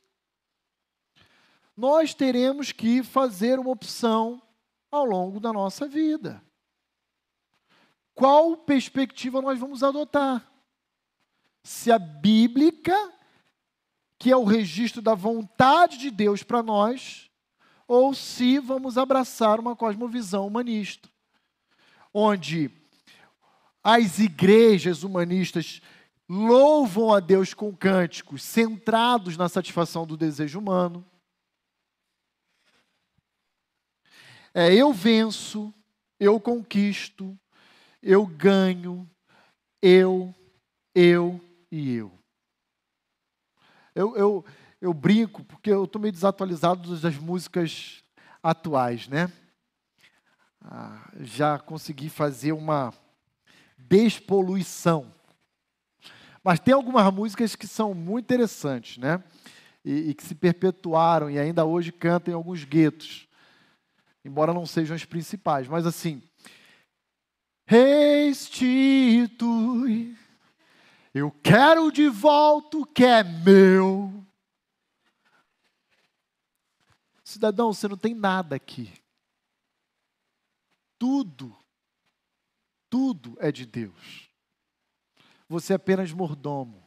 [1.76, 4.42] Nós teremos que fazer uma opção
[4.90, 6.42] ao longo da nossa vida.
[8.14, 10.50] Qual perspectiva nós vamos adotar?
[11.62, 13.14] Se a bíblica
[14.18, 17.30] que é o registro da vontade de Deus para nós,
[17.88, 21.10] ou se vamos abraçar uma cosmovisão humanista,
[22.14, 22.72] onde
[23.84, 25.82] as igrejas humanistas
[26.28, 31.06] louvam a Deus com cânticos centrados na satisfação do desejo humano.
[34.54, 35.74] É eu venço,
[36.20, 37.38] eu conquisto,
[38.02, 39.08] eu ganho,
[39.82, 40.34] eu,
[40.96, 41.40] eu
[41.70, 42.25] e eu.
[43.96, 44.46] Eu, eu,
[44.82, 48.04] eu brinco, porque eu estou meio desatualizado das músicas
[48.44, 49.32] atuais, né?
[50.62, 52.94] Ah, já consegui fazer uma
[53.78, 55.10] despoluição.
[56.44, 59.24] Mas tem algumas músicas que são muito interessantes, né?
[59.84, 63.30] E, e, que se perpetuaram e ainda hoje cantam em alguns guetos,
[64.26, 65.70] embora não sejam as principais.
[65.70, 66.22] Mas assim,
[67.66, 68.76] restitui
[71.16, 74.14] eu quero de volta o que é meu.
[77.24, 78.92] Cidadão, você não tem nada aqui.
[81.00, 81.56] Tudo,
[82.90, 84.30] tudo é de Deus.
[85.48, 86.86] Você é apenas mordomo,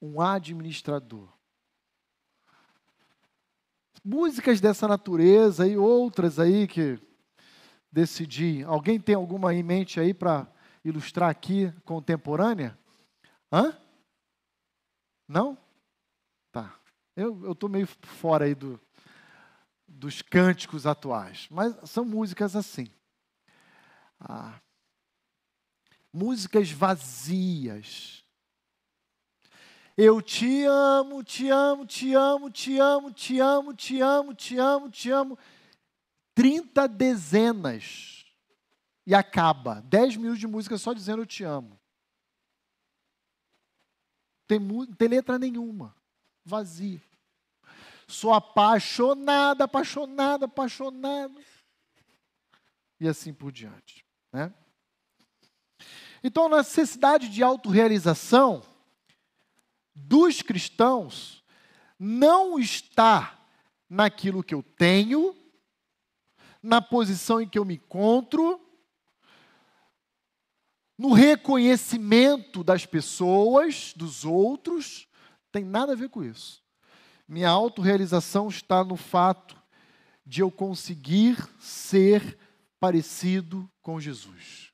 [0.00, 1.28] um administrador.
[4.04, 7.00] Músicas dessa natureza e outras aí que
[7.90, 8.62] decidi.
[8.62, 10.46] Alguém tem alguma em mente aí para
[10.84, 12.78] ilustrar aqui contemporânea?
[13.52, 13.76] Hã?
[15.28, 15.58] Não?
[16.50, 16.78] Tá.
[17.14, 18.80] Eu estou meio fora aí do,
[19.86, 22.88] dos cânticos atuais, mas são músicas assim.
[24.20, 24.60] Ah,
[26.12, 28.24] músicas vazias.
[29.96, 34.90] Eu te amo, te amo, te amo, te amo, te amo, te amo, te amo,
[34.90, 35.38] te amo.
[36.34, 38.26] Trinta dezenas.
[39.06, 39.80] E acaba.
[39.82, 41.80] Dez minutos de música só dizendo eu te amo.
[44.46, 44.60] Tem,
[44.96, 45.94] tem letra nenhuma.
[46.44, 47.02] Vazia.
[48.06, 51.40] Sou apaixonada, apaixonada, apaixonado.
[53.00, 54.04] E assim por diante.
[54.32, 54.52] Né?
[56.22, 58.62] Então, a necessidade de autorrealização
[59.94, 61.44] dos cristãos
[61.98, 63.38] não está
[63.88, 65.36] naquilo que eu tenho,
[66.62, 68.60] na posição em que eu me encontro,
[70.98, 75.06] no reconhecimento das pessoas, dos outros,
[75.52, 76.62] tem nada a ver com isso.
[77.28, 79.56] Minha autorrealização está no fato
[80.24, 82.38] de eu conseguir ser
[82.80, 84.72] parecido com Jesus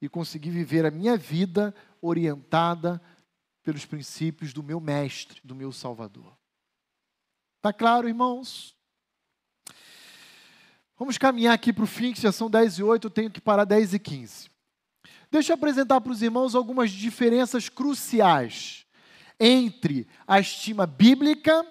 [0.00, 3.00] e conseguir viver a minha vida orientada
[3.62, 6.36] pelos princípios do meu mestre, do meu Salvador.
[7.60, 8.74] Tá claro, irmãos?
[10.98, 13.40] Vamos caminhar aqui para o fim, que já são 10 e 8, eu tenho que
[13.40, 14.50] parar 10 e 15.
[15.30, 18.84] Deixa eu apresentar para os irmãos algumas diferenças cruciais
[19.38, 21.64] entre a estima bíblica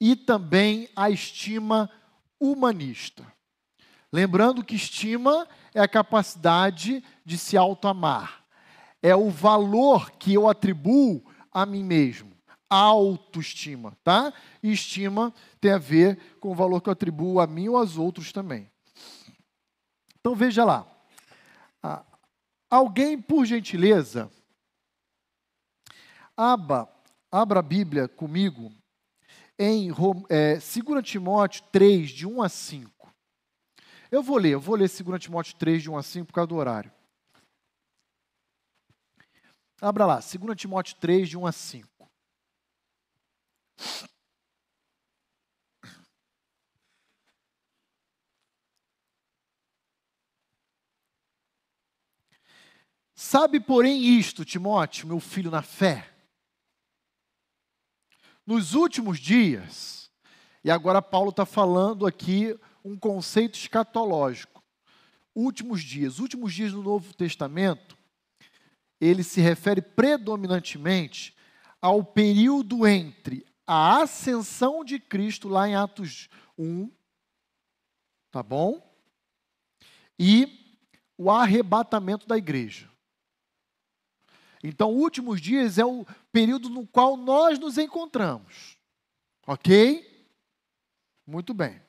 [0.00, 1.90] e também a estima
[2.38, 3.24] humanista.
[4.12, 8.44] Lembrando que estima é a capacidade de se auto-amar.
[9.02, 12.32] É o valor que eu atribuo a mim mesmo.
[12.70, 14.32] Autoestima, tá?
[14.62, 17.98] E estima tem a ver com o valor que eu atribuo a mim ou aos
[17.98, 18.70] outros também.
[20.20, 20.86] Então veja lá.
[22.76, 24.30] Alguém, por gentileza,
[26.36, 26.86] abra,
[27.32, 28.70] abra a Bíblia comigo
[29.58, 29.90] em
[30.28, 33.14] é, 2 Timóteo 3, de 1 a 5.
[34.10, 36.48] Eu vou ler, eu vou ler 2 Timóteo 3, de 1 a 5, por causa
[36.48, 36.92] do horário.
[39.80, 41.88] Abra lá, 2 Timóteo 3, de 1 a 5.
[53.28, 56.08] Sabe, porém, isto, Timóteo, meu filho na fé.
[58.46, 60.08] Nos últimos dias,
[60.62, 64.62] e agora Paulo está falando aqui um conceito escatológico.
[65.34, 67.98] Últimos dias, últimos dias do Novo Testamento,
[69.00, 71.36] ele se refere predominantemente
[71.82, 76.88] ao período entre a ascensão de Cristo, lá em Atos 1,
[78.30, 78.80] tá bom?
[80.16, 80.78] E
[81.18, 82.88] o arrebatamento da igreja.
[84.62, 88.76] Então, últimos dias é o período no qual nós nos encontramos.
[89.46, 90.04] Ok?
[91.26, 91.80] Muito bem.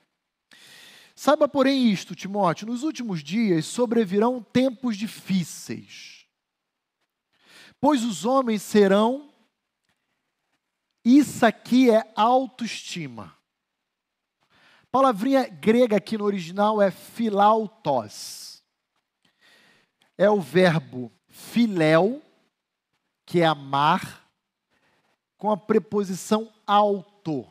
[1.15, 6.27] Saiba, porém, isto, Timóteo: nos últimos dias sobrevirão tempos difíceis,
[7.79, 9.33] pois os homens serão.
[11.03, 13.33] Isso aqui é autoestima.
[14.81, 18.61] A palavrinha grega aqui no original é filautos.
[20.17, 22.21] É o verbo filéu,
[23.27, 24.25] que é amar,
[25.37, 27.45] com a preposição auto,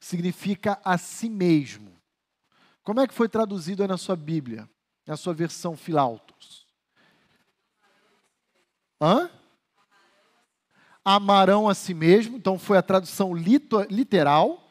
[0.00, 1.94] significa a si mesmo.
[2.82, 4.68] Como é que foi traduzido aí na sua Bíblia,
[5.06, 6.66] na sua versão Filautos?
[8.98, 9.30] Hã?
[11.04, 14.70] Amarão a si mesmo, então foi a tradução literal.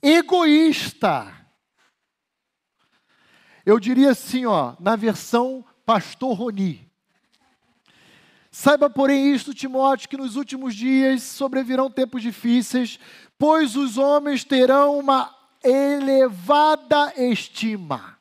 [0.00, 1.34] Egoísta.
[3.66, 6.87] Eu diria assim, ó, na versão Pastor Roni.
[8.60, 12.98] Saiba, porém, isto, Timóteo, que nos últimos dias sobrevirão tempos difíceis,
[13.38, 15.32] pois os homens terão uma
[15.62, 18.18] elevada estima.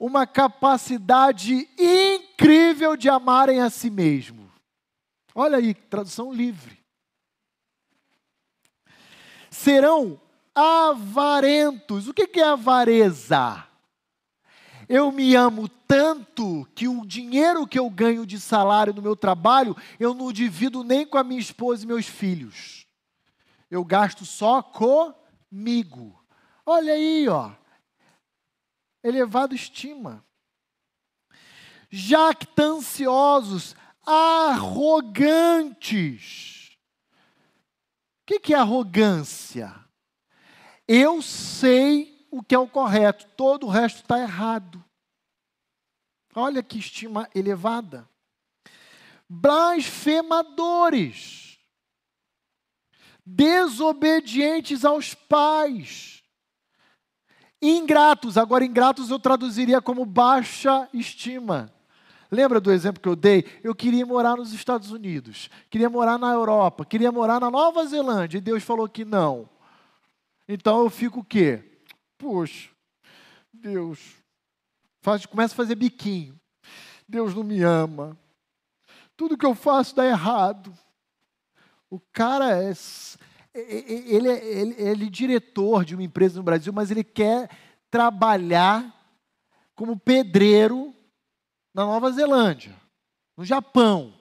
[0.00, 4.50] Uma capacidade incrível de amarem a si mesmo.
[5.32, 6.76] Olha aí, tradução livre.
[9.48, 10.20] Serão
[10.52, 12.08] avarentos.
[12.08, 13.67] O que é avareza?
[14.88, 19.76] Eu me amo tanto que o dinheiro que eu ganho de salário no meu trabalho,
[20.00, 22.88] eu não divido nem com a minha esposa e meus filhos
[23.70, 26.24] eu gasto só comigo.
[26.64, 27.52] Olha aí, ó.
[29.02, 30.24] Elevado estima.
[31.90, 35.16] Jactanciosos, arrogantes.
[38.22, 39.74] O que, que é arrogância?
[40.86, 44.84] Eu sei o que é o correto, todo o resto está errado.
[46.34, 48.06] Olha que estima elevada.
[49.28, 51.58] Blasfemadores
[53.24, 56.22] desobedientes aos pais.
[57.60, 61.74] Ingratos, agora ingratos eu traduziria como baixa estima.
[62.30, 63.44] Lembra do exemplo que eu dei?
[63.62, 68.38] Eu queria morar nos Estados Unidos, queria morar na Europa, queria morar na Nova Zelândia,
[68.38, 69.48] e Deus falou que não.
[70.46, 71.67] Então eu fico o quê?
[72.18, 72.68] Poxa,
[73.52, 74.16] Deus,
[75.00, 76.38] faz, começa a fazer biquinho.
[77.08, 78.18] Deus não me ama.
[79.16, 80.76] Tudo que eu faço dá errado.
[81.88, 82.72] O cara é,
[83.54, 87.48] ele é, ele, ele é diretor de uma empresa no Brasil, mas ele quer
[87.90, 88.94] trabalhar
[89.74, 90.94] como pedreiro
[91.72, 92.76] na Nova Zelândia,
[93.36, 94.12] no Japão.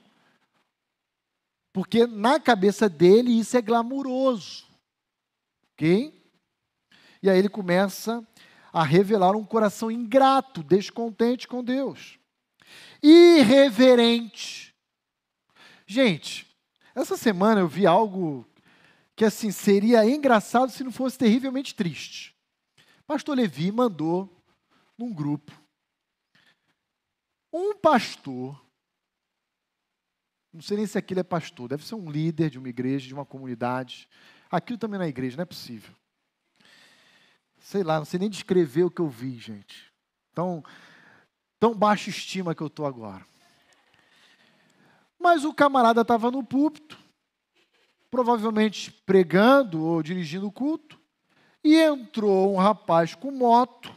[1.73, 4.65] Porque na cabeça dele isso é glamuroso.
[5.73, 6.16] Ok?
[7.21, 8.25] E aí ele começa
[8.71, 12.19] a revelar um coração ingrato, descontente com Deus.
[13.01, 14.75] Irreverente.
[15.85, 16.45] Gente,
[16.93, 18.45] essa semana eu vi algo
[19.15, 22.35] que assim seria engraçado se não fosse terrivelmente triste.
[23.05, 24.29] Pastor Levi mandou
[24.97, 25.51] num grupo
[27.51, 28.61] um pastor,
[30.53, 33.13] não sei nem se aquilo é pastor, deve ser um líder de uma igreja, de
[33.13, 34.07] uma comunidade.
[34.49, 35.93] Aquilo também não é igreja, não é possível.
[37.67, 39.91] Sei lá, não sei nem descrever o que eu vi, gente.
[40.33, 40.63] Tão,
[41.59, 43.27] tão baixa estima que eu estou agora.
[45.19, 46.97] Mas o camarada estava no púlpito,
[48.09, 50.97] provavelmente pregando ou dirigindo o culto,
[51.61, 53.93] e entrou um rapaz com moto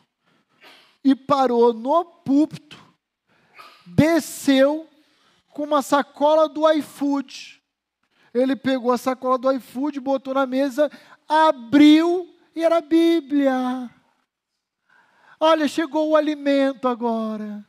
[1.05, 2.77] e parou no púlpito,
[3.87, 4.91] desceu
[5.51, 7.63] com uma sacola do iFood.
[8.35, 10.91] Ele pegou a sacola do iFood, botou na mesa,
[11.29, 13.91] abriu e era a Bíblia.
[15.39, 17.67] Olha, chegou o alimento agora.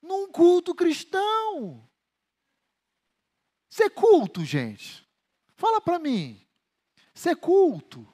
[0.00, 1.86] Num culto cristão.
[3.68, 5.06] Isso é culto, gente.
[5.54, 6.40] Fala para mim.
[7.14, 8.06] Isso é culto.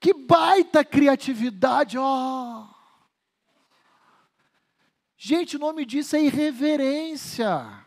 [0.00, 2.64] Que baita criatividade, ó.
[2.64, 2.78] Oh.
[5.16, 7.84] Gente, o nome disso é irreverência.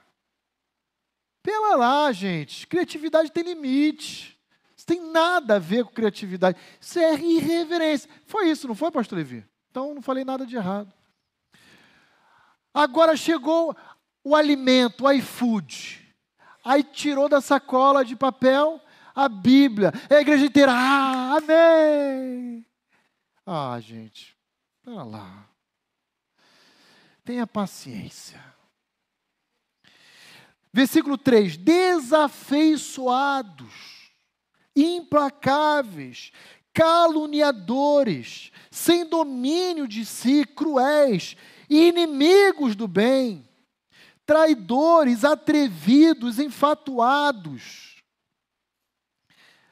[1.41, 2.67] Pela lá, gente.
[2.67, 4.40] Criatividade tem limite.
[4.81, 6.57] Isso tem nada a ver com criatividade.
[6.79, 8.09] Isso é irreverência.
[8.25, 9.45] Foi isso, não foi, pastor Levi?
[9.69, 10.91] Então não falei nada de errado.
[12.73, 13.77] Agora chegou
[14.23, 16.03] o alimento, o iFood.
[16.65, 18.81] Aí tirou da sacola de papel
[19.13, 19.93] a Bíblia.
[20.09, 22.65] A igreja inteira, ah, amém.
[23.45, 24.35] Ah, gente,
[24.81, 25.47] pera lá.
[27.23, 28.43] Tenha paciência.
[30.73, 34.00] Versículo 3: desafeiçoados,
[34.75, 36.31] implacáveis,
[36.73, 41.35] caluniadores, sem domínio de si, cruéis,
[41.69, 43.47] inimigos do bem,
[44.25, 48.03] traidores, atrevidos, enfatuados.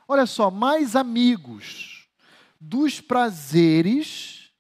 [0.07, 2.09] Olha só, mais amigos
[2.59, 4.51] dos prazeres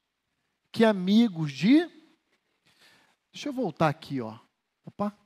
[0.71, 1.89] que amigos de.
[3.33, 4.37] Deixa eu voltar aqui, ó.
[4.85, 5.17] Opa,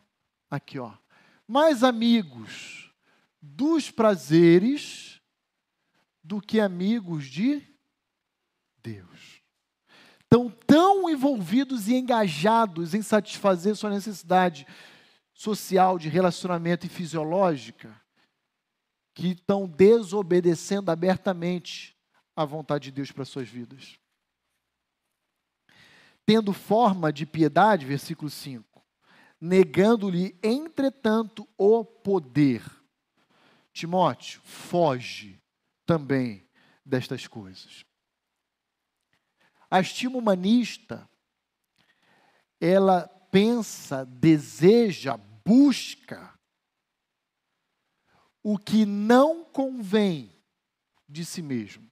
[0.49, 0.93] aqui, ó.
[1.47, 2.93] Mais amigos
[3.46, 5.22] dos prazeres
[6.24, 7.62] do que amigos de
[8.82, 9.41] Deus.
[10.22, 14.66] Estão tão envolvidos e engajados em satisfazer sua necessidade
[15.34, 17.94] social, de relacionamento e fisiológica,
[19.14, 21.98] que estão desobedecendo abertamente
[22.34, 24.00] à vontade de Deus para suas vidas.
[26.26, 28.82] Tendo forma de piedade, versículo 5,
[29.39, 32.64] negando-lhe, entretanto, o poder.
[33.74, 35.41] Timóteo, foge
[35.86, 36.47] também
[36.86, 37.84] destas coisas.
[39.69, 41.09] A estima humanista,
[42.61, 46.38] ela pensa, deseja, busca
[48.43, 50.32] o que não convém
[51.09, 51.89] de si mesmo.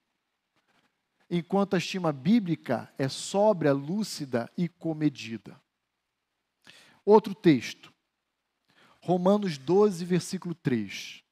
[1.29, 5.59] Enquanto a estima bíblica é sóbria, lúcida e comedida.
[7.03, 7.91] Outro texto.
[9.01, 11.23] Romanos 12, versículo 3.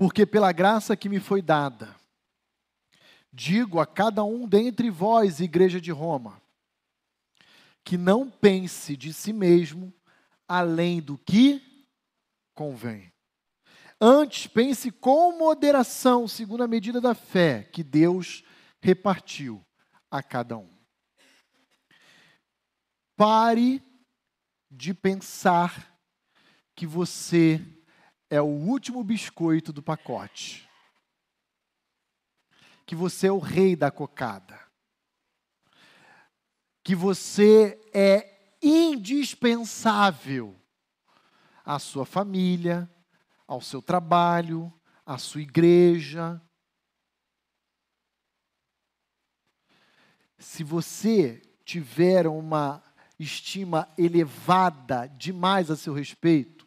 [0.00, 1.94] Porque pela graça que me foi dada,
[3.30, 6.40] digo a cada um dentre vós, igreja de Roma,
[7.84, 9.92] que não pense de si mesmo
[10.48, 11.84] além do que
[12.54, 13.12] convém.
[14.00, 18.42] Antes, pense com moderação, segundo a medida da fé que Deus
[18.80, 19.62] repartiu
[20.10, 20.74] a cada um.
[23.14, 23.82] Pare
[24.70, 25.94] de pensar
[26.74, 27.60] que você
[28.30, 30.70] é o último biscoito do pacote.
[32.86, 34.58] Que você é o rei da cocada.
[36.82, 40.56] Que você é indispensável
[41.64, 42.88] à sua família,
[43.46, 44.72] ao seu trabalho,
[45.04, 46.40] à sua igreja.
[50.38, 52.82] Se você tiver uma
[53.18, 56.59] estima elevada demais a seu respeito,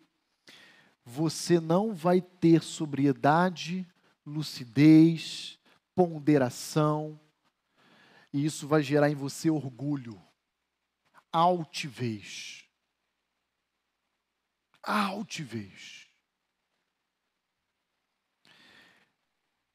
[1.05, 3.88] você não vai ter sobriedade,
[4.25, 5.59] lucidez,
[5.95, 7.19] ponderação,
[8.31, 10.19] e isso vai gerar em você orgulho,
[11.31, 12.65] altivez.
[14.81, 16.07] Altivez.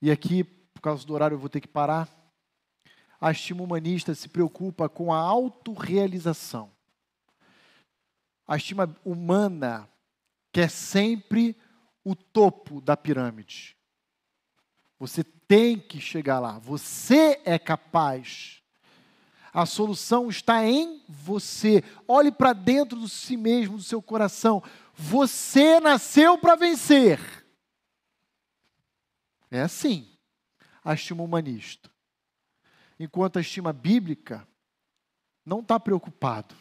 [0.03, 2.09] E aqui, por causa do horário, eu vou ter que parar.
[3.21, 6.71] A estima humanista se preocupa com a autorrealização.
[8.47, 9.89] A estima humana
[10.59, 11.57] que é sempre
[12.03, 13.77] o topo da pirâmide.
[14.99, 16.59] Você tem que chegar lá.
[16.59, 18.61] Você é capaz.
[19.53, 21.85] A solução está em você.
[22.09, 24.61] Olhe para dentro de si mesmo, do seu coração.
[24.95, 27.21] Você nasceu para vencer.
[29.53, 30.11] É assim
[30.83, 31.89] a estima humanista.
[32.99, 34.45] Enquanto a estima bíblica
[35.47, 36.53] não está preocupado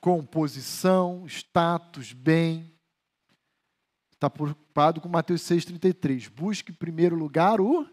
[0.00, 2.72] com posição, status, bem.
[4.24, 6.30] Está preocupado com Mateus 6,33.
[6.30, 7.86] Busque em primeiro lugar o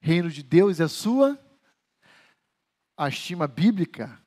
[0.00, 1.38] reino de Deus e a sua.
[2.96, 4.20] A estima bíblica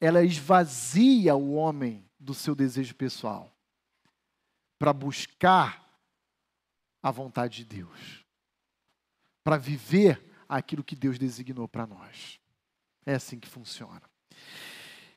[0.00, 3.52] ela esvazia o homem do seu desejo pessoal
[4.78, 5.84] para buscar
[7.02, 8.24] a vontade de Deus,
[9.42, 12.38] para viver aquilo que Deus designou para nós.
[13.04, 14.02] É assim que funciona.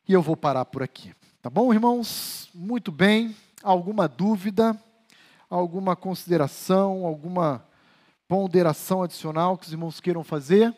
[0.08, 1.14] E eu vou parar por aqui.
[1.40, 2.50] Tá bom, irmãos?
[2.52, 3.36] Muito bem.
[3.62, 4.76] Alguma dúvida?
[5.52, 7.06] Alguma consideração?
[7.06, 7.68] Alguma
[8.26, 10.74] ponderação adicional que os irmãos queiram fazer?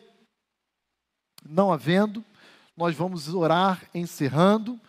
[1.48, 2.24] Não havendo,
[2.76, 4.80] nós vamos orar encerrando.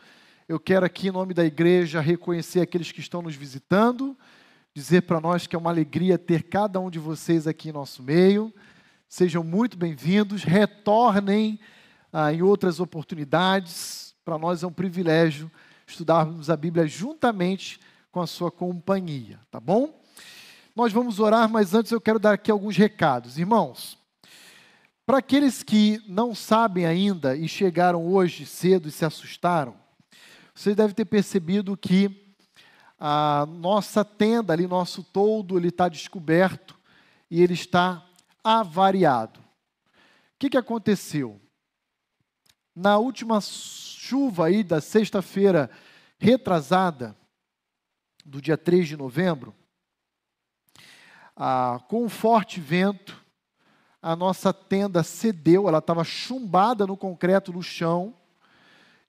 [0.50, 4.18] Eu quero aqui, em nome da igreja, reconhecer aqueles que estão nos visitando,
[4.74, 8.02] dizer para nós que é uma alegria ter cada um de vocês aqui em nosso
[8.02, 8.52] meio.
[9.08, 11.60] Sejam muito bem-vindos, retornem
[12.12, 14.16] ah, em outras oportunidades.
[14.26, 15.52] Para nós é um privilégio
[15.86, 17.80] estudarmos a Bíblia juntamente
[18.16, 20.02] com a sua companhia, tá bom?
[20.74, 23.38] Nós vamos orar, mas antes eu quero dar aqui alguns recados.
[23.38, 23.98] Irmãos,
[25.06, 29.76] para aqueles que não sabem ainda e chegaram hoje cedo e se assustaram,
[30.54, 32.34] vocês devem ter percebido que
[32.98, 36.74] a nossa tenda ali, nosso toldo, ele está descoberto
[37.30, 38.02] e ele está
[38.42, 39.42] avariado.
[39.42, 39.44] O
[40.40, 41.38] que, que aconteceu?
[42.74, 45.70] Na última chuva aí da sexta-feira
[46.18, 47.14] retrasada,
[48.26, 49.54] do dia 3 de novembro,
[51.36, 53.24] ah, com um forte vento,
[54.02, 58.16] a nossa tenda cedeu, ela estava chumbada no concreto no chão,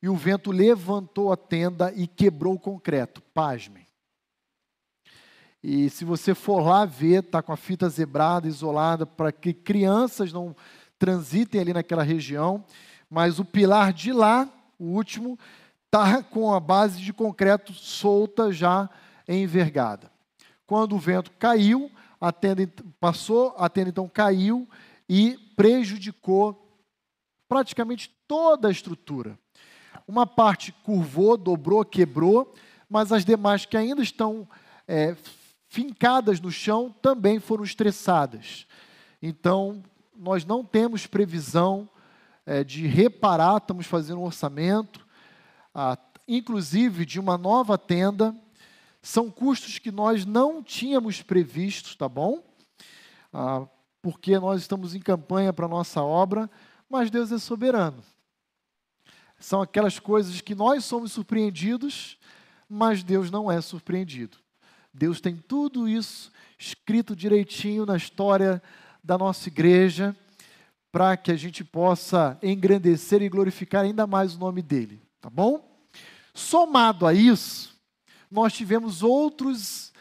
[0.02, 3.22] e o vento levantou a tenda e quebrou o concreto.
[3.34, 3.86] Pasmem.
[5.62, 10.32] E se você for lá ver, está com a fita zebrada, isolada, para que crianças
[10.32, 10.55] não
[10.98, 12.64] transitem ali naquela região.
[13.10, 14.48] Mas o pilar de lá,
[14.78, 15.38] o último,
[15.86, 18.88] está com a base de concreto solta já
[19.34, 20.10] envergada.
[20.66, 21.90] Quando o vento caiu,
[22.20, 24.68] a tenda passou, a tenda então caiu
[25.08, 26.80] e prejudicou
[27.48, 29.38] praticamente toda a estrutura.
[30.06, 32.54] Uma parte curvou, dobrou, quebrou,
[32.88, 34.48] mas as demais que ainda estão
[34.86, 35.16] é,
[35.68, 38.66] fincadas no chão também foram estressadas.
[39.20, 39.82] Então,
[40.16, 41.88] nós não temos previsão
[42.44, 45.06] é, de reparar, estamos fazendo um orçamento,
[45.74, 48.34] ah, inclusive de uma nova tenda.
[49.06, 52.42] São custos que nós não tínhamos previstos, tá bom?
[53.32, 53.66] Ah,
[54.00, 56.50] porque nós estamos em campanha para a nossa obra,
[56.88, 58.02] mas Deus é soberano
[59.38, 62.18] são aquelas coisas que nós somos surpreendidos,
[62.68, 64.38] mas Deus não é surpreendido.
[64.92, 68.62] Deus tem tudo isso escrito direitinho na história
[69.04, 70.16] da nossa igreja,
[70.90, 75.78] para que a gente possa engrandecer e glorificar ainda mais o nome dele, tá bom?
[76.32, 77.75] Somado a isso,
[78.30, 79.92] nós tivemos outros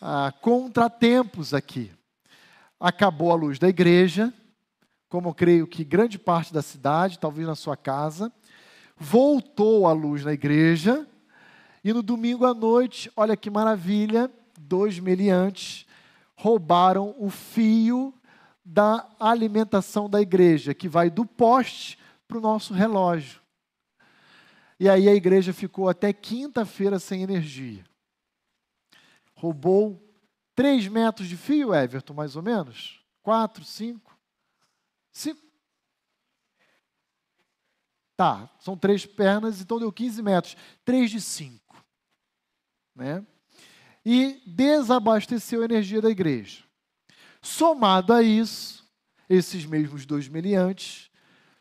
[0.00, 1.92] ah, contratempos aqui.
[2.78, 4.32] Acabou a luz da igreja,
[5.08, 8.32] como eu creio que grande parte da cidade, talvez na sua casa
[8.98, 11.06] voltou a luz na igreja,
[11.84, 15.86] e no domingo à noite, olha que maravilha, dois meliantes
[16.34, 18.12] roubaram o fio
[18.64, 23.40] da alimentação da igreja, que vai do poste para o nosso relógio.
[24.78, 27.84] E aí a igreja ficou até quinta-feira sem energia.
[29.34, 30.02] Roubou
[30.54, 33.00] três metros de fio, Everton, mais ou menos?
[33.22, 34.16] Quatro, cinco?
[35.12, 35.46] Cinco,
[38.16, 40.56] Tá, são três pernas, então deu 15 metros.
[40.84, 41.84] Três de cinco.
[42.94, 43.24] Né?
[44.04, 46.64] E desabasteceu a energia da igreja.
[47.42, 48.88] Somado a isso,
[49.28, 51.10] esses mesmos dois meliantes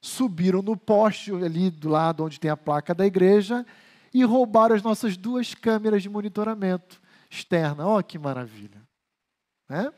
[0.05, 3.65] subiram no poste ali do lado onde tem a placa da igreja
[4.13, 7.85] e roubaram as nossas duas câmeras de monitoramento externa.
[7.87, 8.81] Olha que maravilha.
[9.67, 9.91] Né?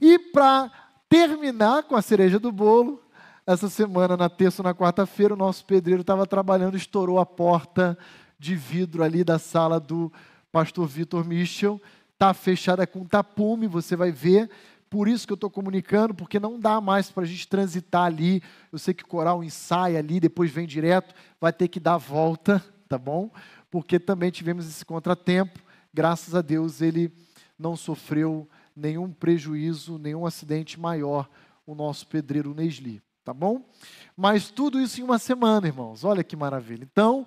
[0.00, 0.70] E para
[1.08, 3.02] terminar com a cereja do bolo,
[3.46, 7.96] essa semana, na terça ou na quarta-feira, o nosso pedreiro estava trabalhando, estourou a porta
[8.38, 10.12] de vidro ali da sala do
[10.50, 11.80] pastor Vitor Michel.
[12.14, 14.50] Está fechada com tapume, você vai ver.
[14.88, 18.42] Por isso que eu estou comunicando, porque não dá mais para a gente transitar ali.
[18.72, 22.96] Eu sei que coral ensaia ali, depois vem direto, vai ter que dar volta, tá
[22.96, 23.30] bom?
[23.70, 25.58] Porque também tivemos esse contratempo.
[25.92, 27.12] Graças a Deus ele
[27.58, 31.28] não sofreu nenhum prejuízo, nenhum acidente maior,
[31.66, 33.68] o nosso pedreiro Nesli tá bom?
[34.16, 36.04] Mas tudo isso em uma semana, irmãos.
[36.04, 36.84] Olha que maravilha.
[36.84, 37.26] Então,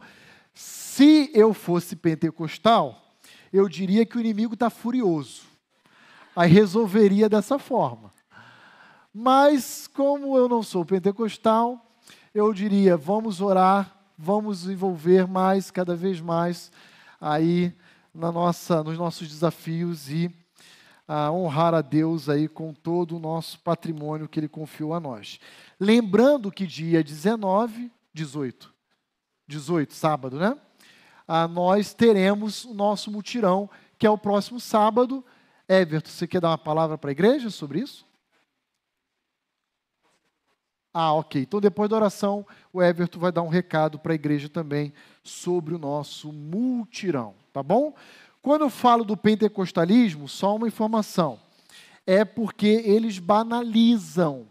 [0.53, 3.13] se eu fosse pentecostal,
[3.51, 5.41] eu diria que o inimigo está furioso.
[6.35, 8.13] Aí resolveria dessa forma.
[9.13, 11.85] Mas, como eu não sou pentecostal,
[12.33, 16.71] eu diria: vamos orar, vamos envolver mais, cada vez mais,
[17.19, 17.73] aí
[18.13, 20.29] na nossa, nos nossos desafios e
[21.07, 25.39] a honrar a Deus aí com todo o nosso patrimônio que Ele confiou a nós.
[25.79, 28.71] Lembrando que dia 19, 18,
[29.47, 30.55] 18, sábado, né?
[31.27, 35.25] Ah, nós teremos o nosso mutirão, que é o próximo sábado.
[35.69, 38.03] Everton, você quer dar uma palavra para a igreja sobre isso?
[40.91, 41.43] Ah, ok.
[41.43, 42.43] Então, depois da oração,
[42.73, 44.91] o Everton vai dar um recado para a igreja também
[45.23, 47.93] sobre o nosso multirão, tá bom?
[48.41, 51.39] Quando eu falo do pentecostalismo, só uma informação.
[52.07, 54.47] É porque eles banalizam.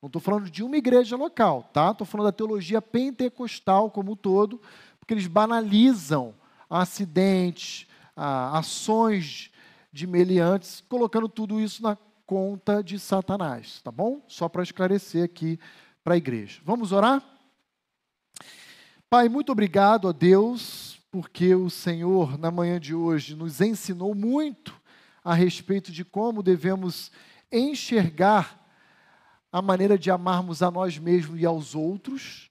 [0.00, 1.90] Não estou falando de uma igreja local, tá?
[1.90, 4.58] Estou falando da teologia pentecostal como um todo,
[4.98, 6.34] porque eles banalizam
[6.70, 7.86] acidentes,
[8.16, 9.50] ações
[9.92, 11.96] de meliantes, colocando tudo isso na
[12.26, 14.24] conta de Satanás, tá bom?
[14.28, 15.58] Só para esclarecer aqui
[16.04, 16.60] para a igreja.
[16.64, 17.22] Vamos orar?
[19.08, 24.72] Pai, muito obrigado a Deus, porque o Senhor, na manhã de hoje, nos ensinou muito
[25.24, 27.10] a respeito de como devemos
[27.50, 28.60] enxergar
[29.52, 32.48] a maneira de amarmos a nós mesmos e aos outros.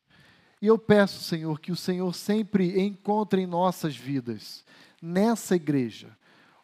[0.61, 4.65] E eu peço, Senhor, que o Senhor sempre encontre em nossas vidas,
[5.01, 6.17] nessa igreja,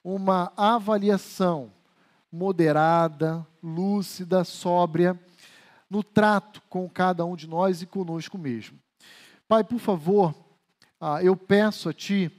[0.06, 1.74] uma avaliação
[2.32, 5.20] moderada, lúcida, sóbria,
[5.90, 8.78] no trato com cada um de nós e conosco mesmo.
[9.48, 10.36] Pai, por favor,
[11.02, 12.32] ah, eu peço a Ti,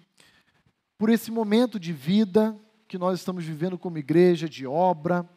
[0.96, 2.56] por esse momento de vida
[2.86, 5.28] que nós estamos vivendo como igreja, de obra,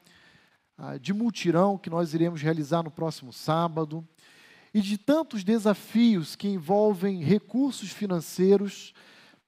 [0.78, 4.08] ah, de multirão que nós iremos realizar no próximo sábado,
[4.72, 8.94] e de tantos desafios que envolvem recursos financeiros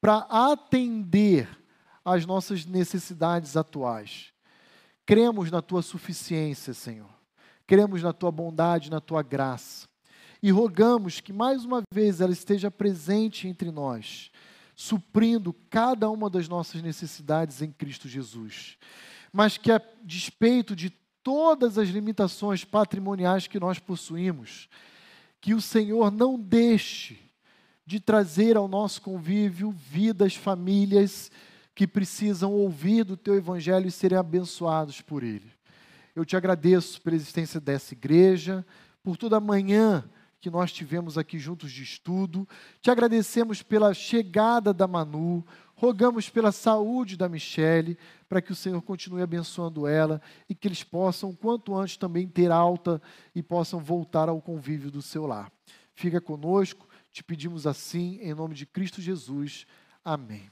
[0.02, 1.61] para atender
[2.04, 4.32] às nossas necessidades atuais.
[5.06, 7.10] Cremos na tua suficiência, Senhor.
[7.68, 9.88] Cremos na tua bondade, na tua graça.
[10.42, 14.32] E rogamos que mais uma vez ela esteja presente entre nós,
[14.76, 18.78] suprindo cada uma das nossas necessidades em Cristo Jesus.
[19.32, 20.90] Mas que a despeito de
[21.24, 24.68] todas as limitações patrimoniais que nós possuímos,
[25.40, 27.20] que o Senhor não deixe
[27.86, 31.32] de trazer ao nosso convívio vidas, famílias
[31.74, 35.52] que precisam ouvir do teu evangelho e serem abençoados por ele.
[36.16, 38.66] Eu te agradeço pela existência dessa igreja,
[39.04, 40.10] por toda a manhã
[40.42, 42.48] que nós tivemos aqui juntos de estudo.
[42.82, 45.46] Te agradecemos pela chegada da Manu,
[45.76, 50.20] rogamos pela saúde da Michele, para que o Senhor continue abençoando ela
[50.50, 53.00] e que eles possam, quanto antes, também ter alta
[53.36, 55.52] e possam voltar ao convívio do seu lar.
[55.94, 59.68] Fica conosco, te pedimos assim, em nome de Cristo Jesus.
[60.04, 60.50] Amém.